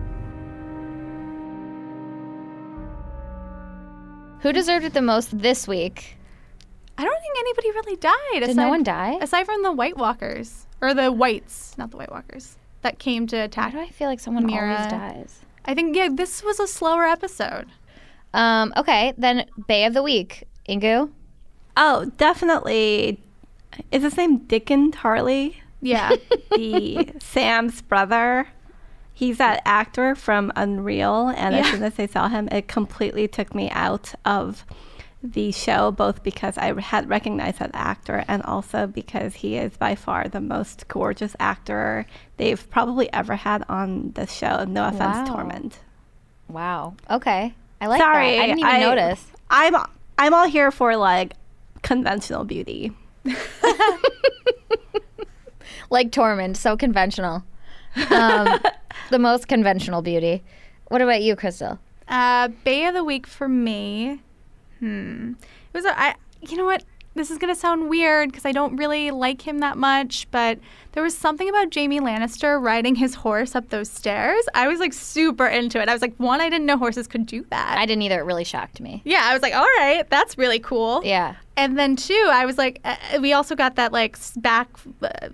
Who 4.41 4.53
deserved 4.53 4.85
it 4.85 4.93
the 4.93 5.01
most 5.01 5.37
this 5.37 5.67
week? 5.67 6.15
I 6.97 7.03
don't 7.03 7.21
think 7.21 7.37
anybody 7.39 7.71
really 7.71 7.95
died. 7.95 8.47
Did 8.47 8.55
no 8.55 8.69
one 8.69 8.83
die? 8.83 9.17
Aside 9.21 9.45
from 9.45 9.63
the 9.63 9.71
White 9.71 9.97
Walkers. 9.97 10.66
Or 10.81 10.93
the 10.93 11.11
Whites, 11.11 11.75
not 11.77 11.91
the 11.91 11.97
White 11.97 12.11
Walkers, 12.11 12.57
that 12.81 12.99
came 12.99 13.27
to 13.27 13.37
Why 13.37 13.43
attack. 13.43 13.71
do 13.73 13.79
I 13.79 13.89
feel 13.89 14.07
like 14.07 14.19
someone 14.19 14.47
Meera. 14.47 14.77
always 14.77 14.91
dies? 14.91 15.41
I 15.65 15.73
think, 15.73 15.95
yeah, 15.95 16.09
this 16.11 16.43
was 16.43 16.59
a 16.59 16.67
slower 16.67 17.03
episode. 17.03 17.65
Um, 18.33 18.73
okay, 18.77 19.13
then 19.17 19.45
Bay 19.67 19.85
of 19.85 19.93
the 19.93 20.03
Week. 20.03 20.43
Inkoo? 20.69 21.11
Oh, 21.75 22.05
definitely. 22.17 23.19
Is 23.91 24.03
his 24.03 24.17
name 24.17 24.39
Dickon 24.39 24.91
Harley? 24.93 25.61
Yeah. 25.81 26.15
the 26.51 27.09
Sam's 27.19 27.81
brother. 27.81 28.47
He's 29.13 29.39
that 29.39 29.63
actor 29.65 30.13
from 30.13 30.51
Unreal, 30.55 31.29
and 31.29 31.55
as 31.55 31.65
soon 31.71 31.81
as 31.81 31.97
I 31.97 32.05
saw 32.05 32.27
him, 32.27 32.47
it 32.51 32.67
completely 32.67 33.27
took 33.27 33.55
me 33.55 33.67
out 33.71 34.13
of 34.25 34.63
the 35.31 35.51
show, 35.51 35.91
both 35.91 36.23
because 36.23 36.57
I 36.57 36.79
had 36.79 37.09
recognized 37.09 37.59
that 37.59 37.71
actor 37.73 38.23
and 38.27 38.41
also 38.43 38.87
because 38.87 39.35
he 39.35 39.57
is 39.57 39.77
by 39.77 39.95
far 39.95 40.27
the 40.27 40.41
most 40.41 40.87
gorgeous 40.87 41.35
actor 41.39 42.05
they've 42.37 42.69
probably 42.69 43.11
ever 43.13 43.35
had 43.35 43.63
on 43.69 44.11
the 44.13 44.25
show. 44.27 44.63
No 44.65 44.87
offense, 44.87 45.29
Wow. 45.29 45.35
Tormund. 45.35 45.73
Wow. 46.47 46.95
Okay. 47.09 47.53
I 47.81 47.87
like 47.87 48.01
Sorry, 48.01 48.37
that. 48.37 48.43
I 48.43 48.45
didn't 48.47 48.59
even 48.59 48.79
notice. 48.81 49.25
I'm 49.49 49.75
I'm 50.17 50.33
all 50.33 50.47
here 50.47 50.71
for 50.71 50.95
like 50.95 51.33
conventional 51.83 52.43
beauty. 52.43 52.91
Like 55.89 56.11
Tormund, 56.11 56.57
so 56.57 56.75
conventional. 56.75 57.43
Um, 58.11 58.59
the 59.09 59.19
most 59.19 59.47
conventional 59.47 60.01
beauty. 60.01 60.43
What 60.89 61.01
about 61.01 61.21
you, 61.21 61.35
Crystal? 61.35 61.79
Uh, 62.07 62.49
Bay 62.63 62.85
of 62.85 62.93
the 62.93 63.03
Week 63.03 63.25
for 63.25 63.47
me. 63.47 64.21
Hmm. 64.79 65.33
It 65.41 65.73
was 65.73 65.85
a, 65.85 65.99
I. 65.99 66.15
You 66.41 66.57
know 66.57 66.65
what? 66.65 66.83
This 67.15 67.31
is 67.31 67.39
gonna 67.39 67.55
sound 67.55 67.89
weird 67.89 68.29
because 68.29 68.45
I 68.45 68.51
don't 68.51 68.75
really 68.75 69.09
like 69.09 69.41
him 69.41 69.57
that 69.59 69.75
much, 69.75 70.27
but 70.29 70.59
there 70.91 71.01
was 71.01 71.17
something 71.17 71.49
about 71.49 71.73
Jaime 71.73 71.99
Lannister 71.99 72.61
riding 72.61 72.93
his 72.93 73.15
horse 73.15 73.55
up 73.55 73.69
those 73.69 73.89
stairs. 73.89 74.43
I 74.53 74.67
was 74.67 74.79
like 74.79 74.93
super 74.93 75.47
into 75.47 75.81
it. 75.81 75.89
I 75.89 75.93
was 75.93 76.01
like, 76.03 76.15
one, 76.17 76.41
I 76.41 76.49
didn't 76.49 76.67
know 76.67 76.77
horses 76.77 77.07
could 77.07 77.25
do 77.25 77.43
that. 77.49 77.75
I 77.75 77.87
didn't 77.87 78.03
either. 78.03 78.19
It 78.19 78.23
really 78.25 78.43
shocked 78.43 78.79
me. 78.79 79.01
yeah, 79.03 79.21
I 79.23 79.33
was 79.33 79.41
like, 79.41 79.55
all 79.55 79.65
right, 79.79 80.07
that's 80.11 80.37
really 80.37 80.59
cool. 80.59 81.01
Yeah. 81.03 81.35
And 81.55 81.75
then 81.77 81.95
two, 81.95 82.29
I 82.31 82.45
was 82.45 82.59
like, 82.59 82.81
uh, 82.85 82.95
we 83.19 83.33
also 83.33 83.55
got 83.55 83.77
that 83.77 83.91
like 83.91 84.15
back. 84.35 84.69
Uh, 85.01 85.29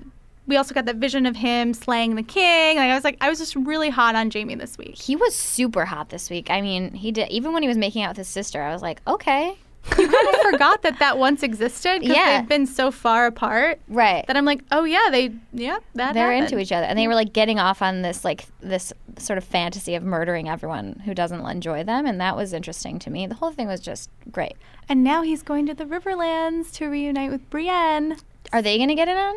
we 0.53 0.57
also 0.57 0.75
got 0.75 0.85
that 0.85 0.97
vision 0.97 1.25
of 1.25 1.35
him 1.35 1.73
slaying 1.73 2.13
the 2.15 2.21
king. 2.21 2.77
Like 2.77 2.91
I 2.91 2.93
was 2.93 3.03
like, 3.03 3.17
I 3.21 3.27
was 3.29 3.39
just 3.39 3.55
really 3.55 3.89
hot 3.89 4.13
on 4.13 4.29
Jaime 4.29 4.53
this 4.53 4.77
week. 4.77 4.95
He 4.95 5.15
was 5.15 5.33
super 5.35 5.83
hot 5.83 6.09
this 6.09 6.29
week. 6.29 6.51
I 6.51 6.61
mean, 6.61 6.93
he 6.93 7.11
did 7.11 7.27
even 7.31 7.53
when 7.53 7.63
he 7.63 7.67
was 7.67 7.77
making 7.77 8.03
out 8.03 8.09
with 8.11 8.17
his 8.17 8.27
sister. 8.27 8.61
I 8.61 8.71
was 8.71 8.83
like, 8.83 9.01
okay, 9.07 9.57
you 9.97 10.07
kind 10.07 10.27
of 10.29 10.35
forgot 10.51 10.83
that 10.83 10.99
that 10.99 11.17
once 11.17 11.41
existed 11.41 12.01
because 12.01 12.15
Yeah. 12.15 12.39
they've 12.39 12.47
been 12.47 12.67
so 12.67 12.91
far 12.91 13.25
apart 13.25 13.81
right. 13.89 14.25
that 14.27 14.37
I'm 14.37 14.45
like, 14.45 14.61
oh 14.71 14.83
yeah, 14.83 15.09
they 15.11 15.33
yeah 15.53 15.79
that 15.95 16.13
They're 16.13 16.31
happened. 16.31 16.51
into 16.51 16.59
each 16.59 16.71
other, 16.71 16.85
and 16.85 16.97
they 16.99 17.07
were 17.07 17.15
like 17.15 17.33
getting 17.33 17.57
off 17.59 17.81
on 17.81 18.03
this 18.03 18.23
like 18.23 18.45
this 18.61 18.93
sort 19.17 19.37
of 19.37 19.43
fantasy 19.43 19.95
of 19.95 20.03
murdering 20.03 20.47
everyone 20.47 21.01
who 21.03 21.13
doesn't 21.15 21.43
enjoy 21.45 21.83
them, 21.83 22.05
and 22.05 22.21
that 22.21 22.35
was 22.37 22.53
interesting 22.53 22.99
to 22.99 23.09
me. 23.09 23.25
The 23.27 23.35
whole 23.35 23.51
thing 23.51 23.67
was 23.67 23.79
just 23.81 24.09
great. 24.31 24.53
And 24.87 25.03
now 25.03 25.21
he's 25.23 25.41
going 25.41 25.65
to 25.65 25.73
the 25.73 25.85
Riverlands 25.85 26.71
to 26.73 26.85
reunite 26.87 27.31
with 27.31 27.49
Brienne. 27.49 28.17
Are 28.53 28.61
they 28.61 28.77
going 28.77 28.89
to 28.89 28.95
get 28.95 29.07
it 29.07 29.17
on? 29.17 29.35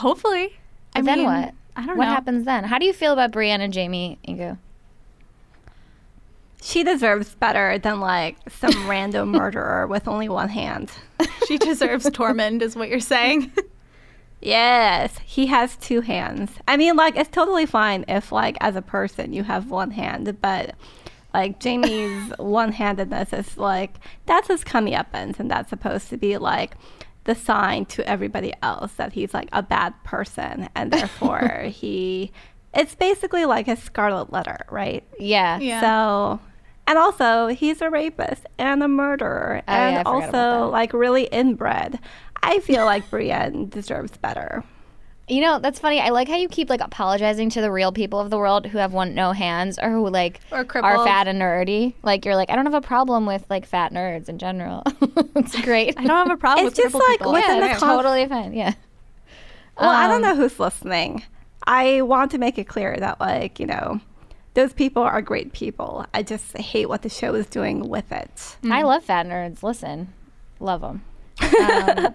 Hopefully. 0.00 0.58
I 0.94 1.02
then 1.02 1.18
mean, 1.18 1.26
what? 1.26 1.54
I 1.76 1.86
don't 1.86 1.96
what 1.96 2.04
know. 2.04 2.08
What 2.08 2.08
happens 2.08 2.44
then? 2.46 2.64
How 2.64 2.78
do 2.78 2.86
you 2.86 2.92
feel 2.92 3.12
about 3.12 3.32
Brienne 3.32 3.60
and 3.60 3.74
Jaime 3.74 4.18
Inkoo? 4.26 4.58
She 6.62 6.82
deserves 6.82 7.34
better 7.34 7.78
than 7.78 8.00
like 8.00 8.36
some 8.50 8.88
random 8.88 9.30
murderer 9.30 9.86
with 9.86 10.08
only 10.08 10.28
one 10.28 10.48
hand. 10.48 10.90
She 11.46 11.58
deserves 11.58 12.06
Tormund, 12.06 12.62
is 12.62 12.76
what 12.76 12.88
you're 12.88 13.00
saying. 13.00 13.50
Yes, 14.40 15.18
he 15.24 15.46
has 15.46 15.76
two 15.76 16.00
hands. 16.00 16.52
I 16.66 16.78
mean, 16.78 16.96
like, 16.96 17.14
it's 17.14 17.28
totally 17.28 17.66
fine 17.66 18.06
if, 18.08 18.32
like, 18.32 18.56
as 18.60 18.74
a 18.74 18.80
person, 18.80 19.34
you 19.34 19.42
have 19.44 19.70
one 19.70 19.90
hand, 19.90 20.40
but, 20.40 20.74
like, 21.34 21.62
Jaime's 21.62 22.32
one 22.38 22.72
handedness 22.72 23.34
is, 23.34 23.58
like, 23.58 23.96
that's 24.24 24.48
his 24.48 24.64
comeuppance, 24.64 25.38
and 25.38 25.50
that's 25.50 25.68
supposed 25.68 26.08
to 26.08 26.16
be, 26.16 26.38
like, 26.38 26.76
the 27.30 27.40
sign 27.40 27.84
to 27.86 28.06
everybody 28.08 28.52
else 28.62 28.92
that 28.94 29.12
he's, 29.12 29.32
like, 29.32 29.48
a 29.52 29.62
bad 29.62 29.94
person, 30.04 30.68
and 30.74 30.90
therefore 30.96 31.64
he. 31.70 32.32
It's 32.74 32.94
basically 32.94 33.46
like 33.46 33.66
a 33.68 33.76
scarlet 33.76 34.32
letter, 34.32 34.58
right? 34.70 35.02
Yeah. 35.18 35.58
Yeah. 35.58 35.80
So, 35.80 36.40
and 36.86 36.98
also 36.98 37.48
he's 37.48 37.80
a 37.80 37.90
rapist 37.90 38.46
and 38.58 38.82
a 38.82 38.88
murderer, 38.88 39.62
Oh, 39.66 39.72
and 39.72 39.96
I 39.96 40.02
forgot 40.02 40.28
about 40.28 40.34
also 40.34 40.70
like 40.70 40.92
really 40.92 41.24
inbred. 41.24 41.98
I 42.42 42.60
feel 42.60 42.84
like 42.84 43.08
Brienne 43.10 43.68
deserves 43.68 44.16
better. 44.16 44.64
You 45.30 45.40
know, 45.40 45.58
that's 45.60 45.78
funny. 45.78 46.00
I 46.00 46.08
like 46.10 46.28
how 46.28 46.36
you 46.36 46.48
keep 46.48 46.68
like 46.68 46.80
apologizing 46.80 47.50
to 47.50 47.60
the 47.60 47.70
real 47.70 47.92
people 47.92 48.18
of 48.18 48.30
the 48.30 48.36
world 48.36 48.66
who 48.66 48.78
have 48.78 48.92
one 48.92 49.14
no 49.14 49.32
hands 49.32 49.78
or 49.80 49.88
who 49.90 50.08
like 50.10 50.40
Or 50.50 50.58
are 50.58 50.64
crippled. 50.64 51.06
fat 51.06 51.28
and 51.28 51.40
nerdy. 51.40 51.94
Like 52.02 52.24
you're 52.24 52.34
like, 52.36 52.50
I 52.50 52.56
don't 52.56 52.66
have 52.66 52.74
a 52.74 52.80
problem 52.80 53.26
with 53.26 53.44
like 53.48 53.64
fat 53.64 53.92
nerds 53.92 54.28
in 54.28 54.38
general. 54.38 54.82
it's 55.36 55.58
great. 55.62 55.94
I 55.98 56.04
don't 56.04 56.28
have 56.28 56.36
a 56.36 56.36
problem 56.36 56.66
It's 56.66 56.76
with 56.76 56.84
just 56.92 56.94
like 56.94 57.18
people. 57.20 57.32
within 57.32 57.48
yeah, 57.58 57.60
the 57.60 57.70
it's 57.70 57.78
con- 57.80 57.96
totally 57.96 58.26
fine. 58.26 58.52
Yeah. 58.54 58.74
Well, 59.80 59.88
I 59.90 60.08
don't 60.08 60.16
Um, 60.16 60.22
know 60.22 60.36
who's 60.36 60.58
listening. 60.58 61.22
I 61.66 62.02
want 62.02 62.32
to 62.32 62.38
make 62.38 62.58
it 62.58 62.64
clear 62.68 62.96
that 62.98 63.20
like 63.20 63.60
you 63.60 63.66
know, 63.66 64.00
those 64.54 64.72
people 64.72 65.02
are 65.04 65.22
great 65.22 65.52
people. 65.52 66.04
I 66.12 66.22
just 66.24 66.56
hate 66.58 66.88
what 66.88 67.02
the 67.02 67.08
show 67.08 67.34
is 67.34 67.46
doing 67.46 67.88
with 67.88 68.10
it. 68.10 68.56
I 68.68 68.82
love 68.82 69.04
fat 69.04 69.26
nerds. 69.26 69.62
Listen, 69.62 70.12
love 70.58 70.80
them. 70.80 71.04
Um, 71.40 72.14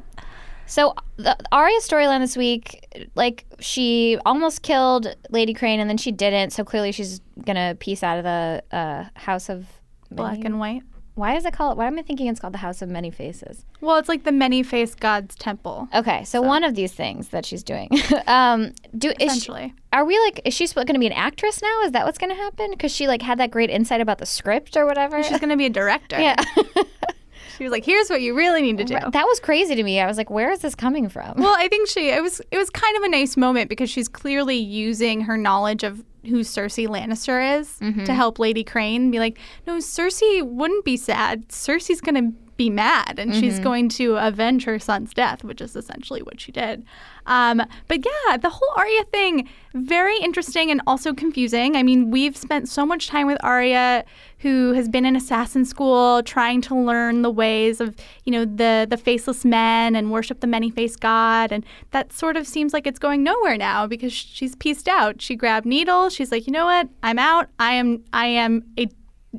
so 0.66 0.94
the 1.18 1.36
Arya 1.52 1.80
storyline 1.80 2.20
this 2.20 2.38
week, 2.38 3.10
like 3.16 3.46
she 3.60 4.18
almost 4.26 4.62
killed 4.62 5.16
Lady 5.30 5.54
Crane 5.54 5.80
and 5.80 5.90
then 5.90 5.98
she 5.98 6.12
didn't. 6.12 6.52
So 6.52 6.64
clearly 6.64 6.92
she's 6.92 7.22
gonna 7.46 7.76
piece 7.80 8.04
out 8.04 8.18
of 8.18 8.24
the 8.24 8.64
uh, 8.72 9.06
House 9.16 9.50
of 9.50 9.68
Black 10.12 10.34
Many- 10.34 10.46
and 10.46 10.60
white. 10.60 10.84
Why 11.16 11.38
is 11.38 11.46
it 11.46 11.54
called? 11.54 11.78
Why 11.78 11.88
am 11.88 11.98
I 11.98 12.02
thinking 12.02 12.28
it's 12.28 12.42
called 12.42 12.54
the 12.54 12.58
House 12.60 12.82
of 12.82 12.90
Many 12.90 13.10
Faces? 13.10 13.66
Well, 13.80 13.96
it's 13.96 14.10
like 14.10 14.26
the 14.26 14.34
many-faced 14.34 15.00
god's 15.00 15.34
temple. 15.36 15.88
Okay, 15.96 16.26
so, 16.26 16.42
one 16.42 16.66
of 16.66 16.76
these 16.76 16.92
things 16.92 17.30
that 17.30 17.46
she's 17.46 17.64
doing. 17.64 17.90
um, 18.28 18.74
do 18.98 19.12
is 19.12 19.16
she, 19.20 19.26
Essentially. 19.26 19.74
are 19.94 20.04
we 20.04 20.20
like? 20.20 20.42
Is 20.44 20.54
she 20.54 20.68
going 20.68 20.88
to 20.88 21.00
be 21.00 21.08
an 21.08 21.14
actress 21.14 21.62
now? 21.62 21.82
Is 21.84 21.94
that 21.94 22.06
what's 22.06 22.18
going 22.18 22.32
to 22.32 22.36
happen? 22.36 22.72
Because 22.72 22.92
she 22.92 23.08
like 23.08 23.22
had 23.22 23.38
that 23.38 23.50
great 23.50 23.70
insight 23.70 24.02
about 24.02 24.18
the 24.18 24.26
script 24.26 24.76
or 24.76 24.86
whatever. 24.86 25.24
She's 25.24 25.40
going 25.40 25.52
to 25.52 25.56
be 25.56 25.68
a 25.68 25.70
director. 25.70 26.20
yeah, 26.20 26.36
She 27.58 27.64
was 27.64 27.72
like, 27.72 27.86
"Here's 27.86 28.10
what 28.10 28.22
you 28.22 28.36
really 28.36 28.62
need 28.62 28.78
to 28.78 28.84
do." 28.84 28.96
that 28.96 29.26
was 29.26 29.40
crazy 29.40 29.76
to 29.76 29.84
me. 29.84 30.00
I 30.00 30.08
was 30.08 30.18
like, 30.18 30.30
where 30.30 30.52
is 30.52 30.60
this 30.60 30.76
coming 30.76 31.10
from? 31.10 31.36
Well, 31.38 31.56
I 31.58 31.68
think 31.68 31.88
she 31.90 32.10
it 32.10 32.22
was 32.22 32.42
it 32.52 32.58
was 32.58 32.70
kind 32.70 32.98
of 32.98 33.04
a 33.04 33.10
nice 33.10 33.38
moment 33.38 33.70
because 33.70 33.90
she's 33.90 34.08
clearly 34.08 34.58
using 34.58 35.22
her 35.22 35.38
knowledge 35.38 35.84
of 35.84 36.04
who 36.24 36.40
Cersei 36.42 36.88
Lannister 36.88 37.60
is 37.60 37.78
mm-hmm. 37.80 38.04
to 38.04 38.14
help 38.14 38.40
Lady 38.40 38.64
Crane 38.64 39.12
be 39.12 39.20
like, 39.20 39.38
no, 39.68 39.78
Cersei 39.78 40.44
wouldn't 40.44 40.84
be 40.84 40.98
sad. 40.98 41.48
Cersei's 41.50 42.02
gonna 42.02 42.32
be 42.58 42.70
mad 42.70 43.20
and 43.20 43.36
she's 43.36 43.60
going 43.60 43.90
to 43.90 44.16
avenge 44.16 44.64
her 44.64 44.80
son's 44.80 45.14
death, 45.14 45.44
which 45.44 45.60
is 45.60 45.76
essentially 45.76 46.22
what 46.22 46.40
she 46.40 46.52
did. 46.52 46.86
Um, 47.26 47.62
but 47.88 48.06
yeah, 48.06 48.38
the 48.38 48.50
whole 48.50 48.70
Arya 48.78 49.04
thing, 49.06 49.50
very 49.74 50.18
interesting 50.20 50.72
and 50.72 50.82
also 50.88 51.14
confusing. 51.14 51.76
I 51.76 51.84
mean, 51.84 52.12
we've 52.12 52.38
spent 52.38 52.70
so 52.70 52.86
much 52.86 53.08
time 53.08 53.28
with 53.28 53.38
Arya, 53.44 54.06
who 54.40 54.74
has 54.74 54.88
been 54.88 55.06
in 55.06 55.16
assassin 55.16 55.66
school, 55.66 56.24
trying 56.24 56.62
to 56.62 56.76
learn 56.76 57.24
the 57.24 57.32
ways 57.32 57.82
of, 57.82 57.96
you 58.24 58.32
know, 58.32 58.46
the 58.46 58.86
the 58.90 58.98
faceless 58.98 59.44
men 59.44 59.96
and 59.96 60.12
worship 60.12 60.40
the 60.40 60.48
many-faced 60.48 61.00
god, 61.00 61.52
and 61.52 61.66
that 61.92 62.14
sort 62.14 62.38
of 62.38 62.48
seems 62.48 62.74
like 62.74 62.86
it's 62.88 63.00
going 63.00 63.24
nowhere 63.24 63.58
now 63.58 63.88
because 63.88 64.14
she's 64.14 64.56
pieced 64.56 64.88
out. 64.88 65.22
She 65.22 65.36
grabbed 65.36 65.66
Needle. 65.66 66.10
She's 66.10 66.32
like, 66.32 66.46
you 66.48 66.54
know 66.54 66.66
what? 66.66 66.88
I'm 67.02 67.20
out. 67.20 67.50
I 67.60 67.74
am 67.74 68.04
I 68.14 68.28
am 68.28 68.64
a 68.78 68.88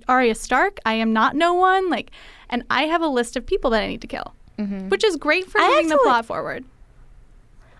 Arya 0.09 0.35
Stark. 0.35 0.79
I 0.85 0.95
am 0.95 1.13
not 1.13 1.37
no 1.37 1.55
one. 1.55 1.91
Like, 1.91 2.11
and 2.49 2.65
I 2.71 2.85
have 2.85 3.03
a 3.03 3.09
list 3.09 3.37
of 3.37 3.47
people 3.47 3.71
that 3.71 3.83
I 3.83 3.87
need 3.87 4.01
to 4.03 4.07
kill, 4.07 4.35
mm-hmm. 4.59 4.89
which 4.89 5.05
is 5.05 5.17
great 5.17 5.51
for 5.51 5.61
moving 5.61 5.89
the 5.89 5.99
plot 6.03 6.27
forward. 6.27 6.65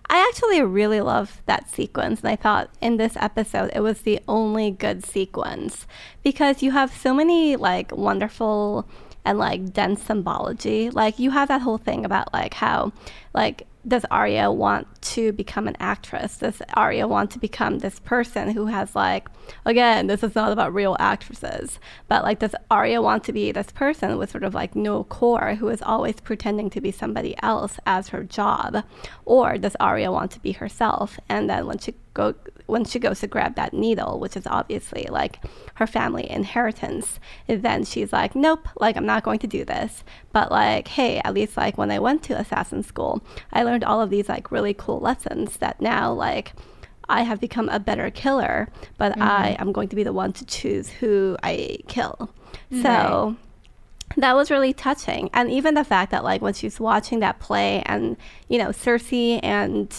I 0.09 0.25
actually 0.29 0.61
really 0.61 1.01
love 1.01 1.41
that 1.47 1.69
sequence, 1.69 2.21
and 2.21 2.29
I 2.29 2.37
thought 2.37 2.69
in 2.79 2.95
this 2.97 3.17
episode 3.17 3.71
it 3.75 3.81
was 3.81 4.01
the 4.01 4.21
only 4.27 4.71
good 4.71 5.03
sequence 5.03 5.85
because 6.23 6.63
you 6.63 6.71
have 6.71 6.95
so 6.95 7.13
many 7.13 7.57
like 7.57 7.91
wonderful 7.91 8.87
and 9.25 9.37
like 9.37 9.73
dense 9.73 10.01
symbology. 10.01 10.89
Like 10.89 11.19
you 11.19 11.31
have 11.31 11.49
that 11.49 11.61
whole 11.61 11.77
thing 11.77 12.05
about 12.05 12.33
like 12.33 12.53
how 12.53 12.93
like 13.33 13.67
does 13.87 14.05
Arya 14.11 14.51
want 14.51 15.01
to 15.01 15.31
become 15.31 15.67
an 15.67 15.77
actress? 15.79 16.37
Does 16.37 16.61
Arya 16.73 17.07
want 17.07 17.31
to 17.31 17.39
become 17.39 17.79
this 17.79 17.99
person 17.99 18.49
who 18.49 18.65
has 18.65 18.95
like 18.95 19.29
again, 19.65 20.07
this 20.07 20.23
is 20.23 20.35
not 20.35 20.51
about 20.51 20.73
real 20.73 20.97
actresses, 20.99 21.79
but 22.07 22.23
like 22.23 22.39
does 22.39 22.55
Arya 22.69 23.01
want 23.01 23.23
to 23.25 23.33
be 23.33 23.51
this 23.51 23.71
person 23.71 24.17
with 24.17 24.31
sort 24.31 24.43
of 24.43 24.53
like 24.53 24.75
no 24.75 25.03
core 25.05 25.55
who 25.55 25.69
is 25.69 25.81
always 25.81 26.19
pretending 26.19 26.69
to 26.71 26.81
be 26.81 26.91
somebody 26.91 27.35
else 27.41 27.79
as 27.85 28.09
her 28.09 28.23
job? 28.23 28.83
Or 29.25 29.57
does 29.57 29.75
Arya 29.79 30.11
want 30.11 30.31
to 30.31 30.39
be 30.39 30.53
herself 30.53 31.19
and 31.29 31.49
then 31.49 31.65
when 31.65 31.77
she 31.77 31.93
go 32.13 32.35
when 32.67 32.85
she 32.85 32.99
goes 32.99 33.21
to 33.21 33.27
grab 33.27 33.55
that 33.55 33.73
needle, 33.73 34.19
which 34.19 34.37
is 34.37 34.45
obviously 34.45 35.07
like 35.09 35.39
her 35.75 35.87
family 35.87 36.29
inheritance, 36.29 37.19
then 37.47 37.83
she's 37.83 38.13
like, 38.13 38.35
Nope, 38.35 38.67
like 38.79 38.95
I'm 38.95 39.05
not 39.05 39.23
going 39.23 39.39
to 39.39 39.47
do 39.47 39.65
this. 39.65 40.03
But 40.31 40.51
like, 40.51 40.87
hey, 40.87 41.19
at 41.23 41.33
least 41.33 41.57
like 41.57 41.77
when 41.77 41.91
I 41.91 41.99
went 41.99 42.23
to 42.23 42.39
assassin 42.39 42.83
school, 42.83 43.23
I 43.51 43.63
learned 43.63 43.83
all 43.83 44.01
of 44.01 44.09
these 44.09 44.29
like 44.29 44.51
really 44.51 44.73
cool 44.73 44.99
lessons 44.99 45.57
that 45.57 45.81
now 45.81 46.13
like 46.13 46.53
I 47.09 47.21
have 47.23 47.39
become 47.39 47.69
a 47.69 47.79
better 47.79 48.11
killer, 48.11 48.67
but 48.97 49.19
I 49.19 49.51
mm-hmm. 49.51 49.61
am 49.61 49.71
going 49.71 49.89
to 49.89 49.95
be 49.95 50.03
the 50.03 50.13
one 50.13 50.33
to 50.33 50.45
choose 50.45 50.89
who 50.89 51.37
I 51.41 51.77
kill. 51.87 52.29
So 52.81 53.37
that 54.17 54.35
was 54.35 54.51
really 54.51 54.73
touching. 54.73 55.29
And 55.33 55.51
even 55.51 55.73
the 55.73 55.83
fact 55.83 56.11
that 56.11 56.23
like 56.23 56.41
when 56.41 56.53
she's 56.53 56.79
watching 56.79 57.19
that 57.19 57.39
play 57.39 57.81
and, 57.85 58.17
you 58.49 58.57
know, 58.57 58.69
Cersei 58.69 59.39
and 59.43 59.93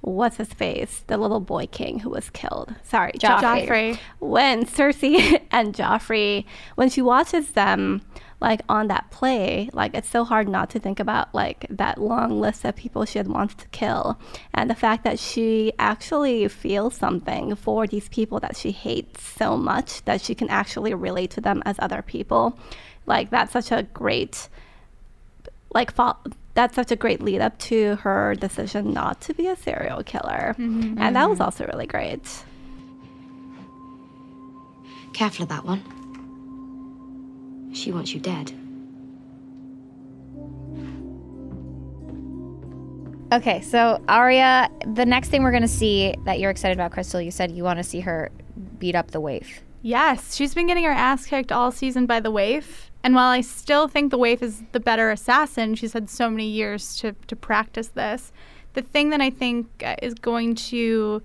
what's 0.00 0.36
his 0.36 0.52
face, 0.52 1.04
the 1.06 1.16
little 1.16 1.40
boy 1.40 1.66
king 1.66 1.98
who 1.98 2.10
was 2.10 2.30
killed. 2.30 2.74
Sorry, 2.82 3.12
Joffrey. 3.12 3.66
Joffrey. 3.66 3.98
When 4.18 4.64
Cersei 4.66 5.42
and 5.50 5.74
Joffrey, 5.74 6.44
when 6.76 6.88
she 6.88 7.02
watches 7.02 7.52
them 7.52 8.02
like 8.40 8.62
on 8.68 8.88
that 8.88 9.10
play, 9.10 9.68
like 9.72 9.94
it's 9.94 10.08
so 10.08 10.24
hard 10.24 10.48
not 10.48 10.70
to 10.70 10.78
think 10.80 10.98
about 10.98 11.34
like 11.34 11.66
that 11.68 12.00
long 12.00 12.40
list 12.40 12.64
of 12.64 12.74
people 12.74 13.04
she 13.04 13.18
had 13.18 13.28
wants 13.28 13.54
to 13.56 13.68
kill. 13.68 14.18
And 14.54 14.70
the 14.70 14.74
fact 14.74 15.04
that 15.04 15.18
she 15.18 15.72
actually 15.78 16.48
feels 16.48 16.94
something 16.94 17.54
for 17.54 17.86
these 17.86 18.08
people 18.08 18.40
that 18.40 18.56
she 18.56 18.70
hates 18.70 19.22
so 19.22 19.56
much 19.56 20.04
that 20.06 20.22
she 20.22 20.34
can 20.34 20.48
actually 20.48 20.94
relate 20.94 21.30
to 21.32 21.40
them 21.40 21.62
as 21.66 21.76
other 21.78 22.00
people. 22.00 22.58
Like 23.06 23.28
that's 23.30 23.52
such 23.52 23.70
a 23.72 23.82
great 23.82 24.48
like 25.74 25.92
fo- 25.92 26.16
that's 26.54 26.74
such 26.74 26.90
a 26.90 26.96
great 26.96 27.20
lead 27.20 27.40
up 27.40 27.58
to 27.58 27.96
her 27.96 28.34
decision 28.34 28.92
not 28.92 29.20
to 29.22 29.34
be 29.34 29.46
a 29.46 29.56
serial 29.56 30.02
killer. 30.02 30.54
Mm-hmm. 30.58 30.98
And 30.98 31.16
that 31.16 31.28
was 31.28 31.38
mm-hmm. 31.38 31.44
also 31.44 31.66
really 31.66 31.86
great. 31.86 32.44
Careful 35.12 35.44
of 35.44 35.48
that 35.48 35.64
one. 35.64 35.82
She 37.72 37.92
wants 37.92 38.12
you 38.12 38.20
dead. 38.20 38.52
Okay, 43.32 43.60
so 43.60 44.02
Arya, 44.08 44.68
the 44.94 45.06
next 45.06 45.28
thing 45.28 45.44
we're 45.44 45.52
going 45.52 45.62
to 45.62 45.68
see 45.68 46.16
that 46.24 46.40
you're 46.40 46.50
excited 46.50 46.76
about, 46.76 46.90
Crystal, 46.90 47.20
you 47.20 47.30
said 47.30 47.52
you 47.52 47.62
want 47.62 47.78
to 47.78 47.84
see 47.84 48.00
her 48.00 48.32
beat 48.78 48.96
up 48.96 49.12
the 49.12 49.20
waif. 49.20 49.62
Yes, 49.82 50.34
she's 50.34 50.52
been 50.52 50.66
getting 50.66 50.82
her 50.84 50.90
ass 50.90 51.26
kicked 51.26 51.52
all 51.52 51.70
season 51.70 52.06
by 52.06 52.18
the 52.18 52.30
waif. 52.32 52.89
And 53.02 53.14
while 53.14 53.30
I 53.30 53.40
still 53.40 53.88
think 53.88 54.10
the 54.10 54.18
waif 54.18 54.42
is 54.42 54.62
the 54.72 54.80
better 54.80 55.10
assassin, 55.10 55.74
she's 55.74 55.94
had 55.94 56.10
so 56.10 56.28
many 56.28 56.46
years 56.46 56.96
to, 56.96 57.14
to 57.28 57.36
practice 57.36 57.88
this. 57.88 58.32
The 58.74 58.82
thing 58.82 59.10
that 59.10 59.20
I 59.20 59.30
think 59.30 59.68
uh, 59.84 59.96
is 60.02 60.14
going 60.14 60.54
to 60.56 61.22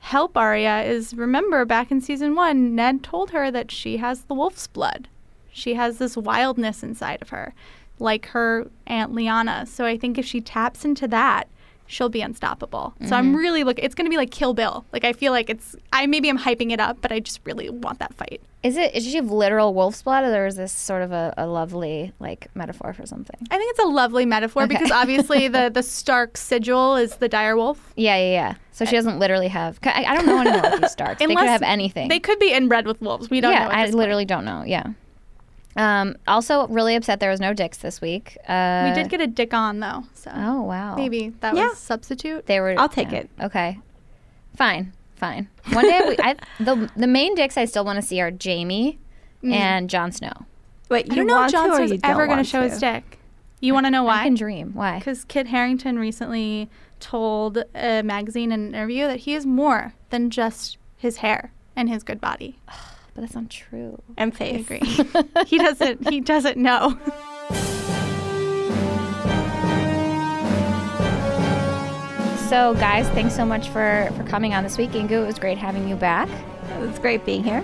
help 0.00 0.36
Arya 0.36 0.82
is 0.82 1.14
remember 1.14 1.64
back 1.64 1.90
in 1.90 2.00
season 2.00 2.34
one, 2.34 2.74
Ned 2.74 3.02
told 3.02 3.30
her 3.30 3.50
that 3.50 3.70
she 3.70 3.98
has 3.98 4.22
the 4.22 4.34
wolf's 4.34 4.66
blood. 4.66 5.08
She 5.52 5.74
has 5.74 5.98
this 5.98 6.16
wildness 6.16 6.82
inside 6.82 7.20
of 7.22 7.30
her, 7.30 7.54
like 7.98 8.26
her 8.26 8.68
Aunt 8.86 9.12
Lyanna. 9.12 9.66
So 9.66 9.84
I 9.84 9.96
think 9.98 10.16
if 10.16 10.24
she 10.24 10.40
taps 10.40 10.84
into 10.84 11.08
that, 11.08 11.48
she'll 11.90 12.08
be 12.08 12.22
unstoppable. 12.22 12.94
So 13.06 13.16
I'm 13.16 13.26
mm-hmm. 13.26 13.36
really 13.36 13.64
looking. 13.64 13.84
It's 13.84 13.94
going 13.94 14.06
to 14.06 14.10
be 14.10 14.16
like 14.16 14.30
Kill 14.30 14.54
Bill. 14.54 14.84
Like 14.92 15.04
I 15.04 15.12
feel 15.12 15.32
like 15.32 15.50
it's. 15.50 15.76
I 15.92 16.06
maybe 16.06 16.28
I'm 16.28 16.38
hyping 16.38 16.70
it 16.70 16.80
up, 16.80 16.98
but 17.00 17.12
I 17.12 17.20
just 17.20 17.40
really 17.44 17.68
want 17.68 17.98
that 17.98 18.14
fight. 18.14 18.40
Is 18.62 18.76
it? 18.76 18.94
Is 18.94 19.04
she 19.04 19.16
have 19.16 19.30
literal 19.30 19.74
wolf's 19.74 20.02
blood, 20.02 20.24
or 20.24 20.46
is 20.46 20.56
this 20.56 20.72
sort 20.72 21.02
of 21.02 21.12
a, 21.12 21.34
a 21.36 21.46
lovely 21.46 22.12
like 22.20 22.48
metaphor 22.54 22.92
for 22.92 23.06
something? 23.06 23.36
I 23.50 23.58
think 23.58 23.70
it's 23.70 23.80
a 23.80 23.88
lovely 23.88 24.24
metaphor 24.24 24.62
Okay. 24.64 24.74
because 24.74 24.90
obviously 24.90 25.48
the 25.48 25.70
the 25.72 25.82
Stark 25.82 26.36
sigil 26.36 26.96
is 26.96 27.16
the 27.16 27.28
dire 27.28 27.56
wolf. 27.56 27.92
Yeah, 27.96 28.16
yeah, 28.16 28.30
yeah. 28.30 28.54
So 28.72 28.84
she 28.84 28.96
doesn't 28.96 29.18
literally 29.18 29.48
have. 29.48 29.78
I, 29.82 30.04
I 30.04 30.14
don't 30.14 30.26
know 30.26 30.40
anyone 30.40 30.62
with 30.62 30.80
these 30.80 30.92
Starks. 30.98 31.18
they 31.18 31.26
could 31.26 31.38
have 31.38 31.62
anything. 31.62 32.08
They 32.08 32.20
could 32.20 32.38
be 32.38 32.52
inbred 32.52 32.86
with 32.86 33.00
wolves. 33.00 33.28
We 33.28 33.40
don't 33.40 33.52
yeah, 33.52 33.68
I 33.68 33.82
this 33.82 33.90
point. 33.90 33.98
literally 33.98 34.24
don't 34.24 34.44
know. 34.44 34.62
Yeah. 34.64 34.92
Um, 35.76 36.16
also, 36.26 36.66
really 36.68 36.96
upset 36.96 37.20
there 37.20 37.30
was 37.30 37.40
no 37.40 37.52
dicks 37.54 37.78
this 37.78 38.00
week. 38.00 38.36
Uh, 38.48 38.88
We 38.94 39.00
did 39.02 39.08
get 39.10 39.20
a 39.20 39.26
dick 39.26 39.54
on 39.54 39.80
though, 39.80 40.04
so 40.14 40.30
Oh 40.34 40.62
wow. 40.62 40.96
maybe 40.96 41.28
that 41.40 41.54
Yeah. 41.54 41.68
was 41.68 41.78
substitute. 41.78 42.46
They 42.46 42.60
were. 42.60 42.74
I'll 42.76 42.88
take 42.88 43.12
yeah. 43.12 43.18
it. 43.18 43.30
Okay. 43.40 43.78
Fine. 44.56 44.92
Fine. 45.14 45.48
One 45.72 45.84
day, 45.84 46.00
we, 46.08 46.16
I, 46.18 46.34
the 46.60 46.90
the 46.96 47.06
main 47.06 47.34
dicks 47.34 47.56
I 47.56 47.66
still 47.66 47.84
want 47.84 47.96
to 48.00 48.02
see 48.02 48.20
are 48.20 48.32
Jaime 48.42 48.98
and 49.44 49.88
Jon 49.88 50.12
Snow. 50.12 50.32
Wait, 50.88 51.06
you 51.06 51.12
I 51.12 51.16
don't 51.16 51.26
know 51.28 51.34
if 51.36 51.40
want 51.40 51.52
Jon 51.52 51.86
Snow's 51.86 52.00
ever 52.02 52.26
going 52.26 52.38
to 52.38 52.44
show 52.44 52.62
his 52.62 52.78
dick. 52.78 53.18
You 53.60 53.74
want 53.74 53.86
to 53.86 53.90
know 53.90 54.02
why? 54.02 54.12
I 54.14 54.16
why? 54.18 54.24
can 54.24 54.34
dream. 54.34 54.72
Why? 54.74 54.98
Because 54.98 55.24
Kit 55.24 55.46
Harington 55.48 55.98
recently 55.98 56.68
told 56.98 57.62
a 57.74 58.02
magazine 58.02 58.50
in 58.52 58.60
an 58.60 58.74
interview 58.74 59.06
that 59.06 59.20
he 59.20 59.34
is 59.34 59.44
more 59.46 59.94
than 60.08 60.30
just 60.30 60.78
his 60.96 61.18
hair 61.18 61.52
and 61.76 61.88
his 61.88 62.02
good 62.02 62.20
body. 62.20 62.58
But 63.20 63.26
that's 63.26 63.34
not 63.34 63.50
true. 63.50 64.00
And 64.16 64.34
I 64.40 64.44
agree. 64.44 64.80
he 65.46 65.58
doesn't. 65.58 66.08
He 66.08 66.20
doesn't 66.20 66.56
know. 66.56 66.98
So, 72.48 72.72
guys, 72.74 73.06
thanks 73.10 73.36
so 73.36 73.44
much 73.44 73.68
for 73.68 74.10
for 74.16 74.24
coming 74.24 74.54
on 74.54 74.64
this 74.64 74.78
week. 74.78 74.92
Inkoo, 74.92 75.10
it 75.10 75.26
was 75.26 75.38
great 75.38 75.58
having 75.58 75.86
you 75.86 75.96
back. 75.96 76.30
It 76.30 76.80
was 76.80 76.98
great 76.98 77.26
being 77.26 77.44
here. 77.44 77.62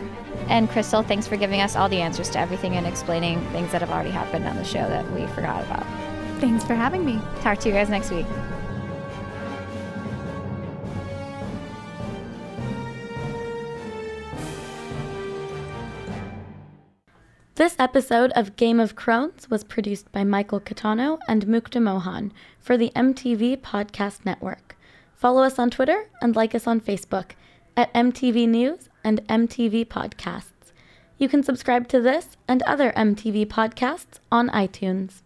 And 0.49 0.69
Crystal, 0.69 1.03
thanks 1.03 1.27
for 1.27 1.39
giving 1.39 1.63
us 1.63 1.75
all 1.75 1.89
the 1.89 2.03
answers 2.03 2.29
to 2.31 2.39
everything 2.39 2.77
and 2.77 2.87
explaining 2.87 3.41
things 3.47 3.73
that 3.73 3.81
have 3.81 3.91
already 3.91 4.11
happened 4.11 4.47
on 4.47 4.57
the 4.57 4.65
show 4.65 4.87
that 4.87 5.11
we 5.13 5.27
forgot 5.29 5.65
about. 5.65 5.87
Thanks 6.39 6.65
for 6.65 6.75
having 6.75 7.03
me. 7.03 7.19
Talk 7.41 7.61
to 7.61 7.69
you 7.69 7.75
guys 7.75 7.89
next 7.89 8.11
week. 8.11 8.27
This 17.57 17.77
episode 17.79 18.33
of 18.33 18.55
Game 18.57 18.79
of 18.79 18.97
Crones 18.97 19.49
was 19.49 19.65
produced 19.65 20.13
by 20.13 20.25
Michael 20.25 20.61
Catano 20.61 21.19
and 21.27 21.47
Mukta 21.47 21.81
Mohan 21.81 22.35
for 22.61 22.77
the 22.77 22.93
MTV 22.95 23.57
Podcast 23.63 24.27
Network. 24.27 24.77
Follow 25.15 25.43
us 25.43 25.59
on 25.59 25.71
Twitter 25.71 26.11
and 26.21 26.37
like 26.37 26.55
us 26.55 26.67
on 26.67 26.83
Facebook 26.83 27.31
at 27.75 27.91
MTV 27.95 28.47
News 28.47 28.91
and 29.03 29.27
MTV 29.27 29.87
Podcasts. 29.87 30.75
You 31.17 31.31
can 31.31 31.43
subscribe 31.43 31.89
to 31.89 31.99
this 32.03 32.37
and 32.47 32.63
other 32.65 32.93
MTV 32.93 33.47
podcasts 33.47 34.19
on 34.31 34.51
iTunes. 34.51 35.23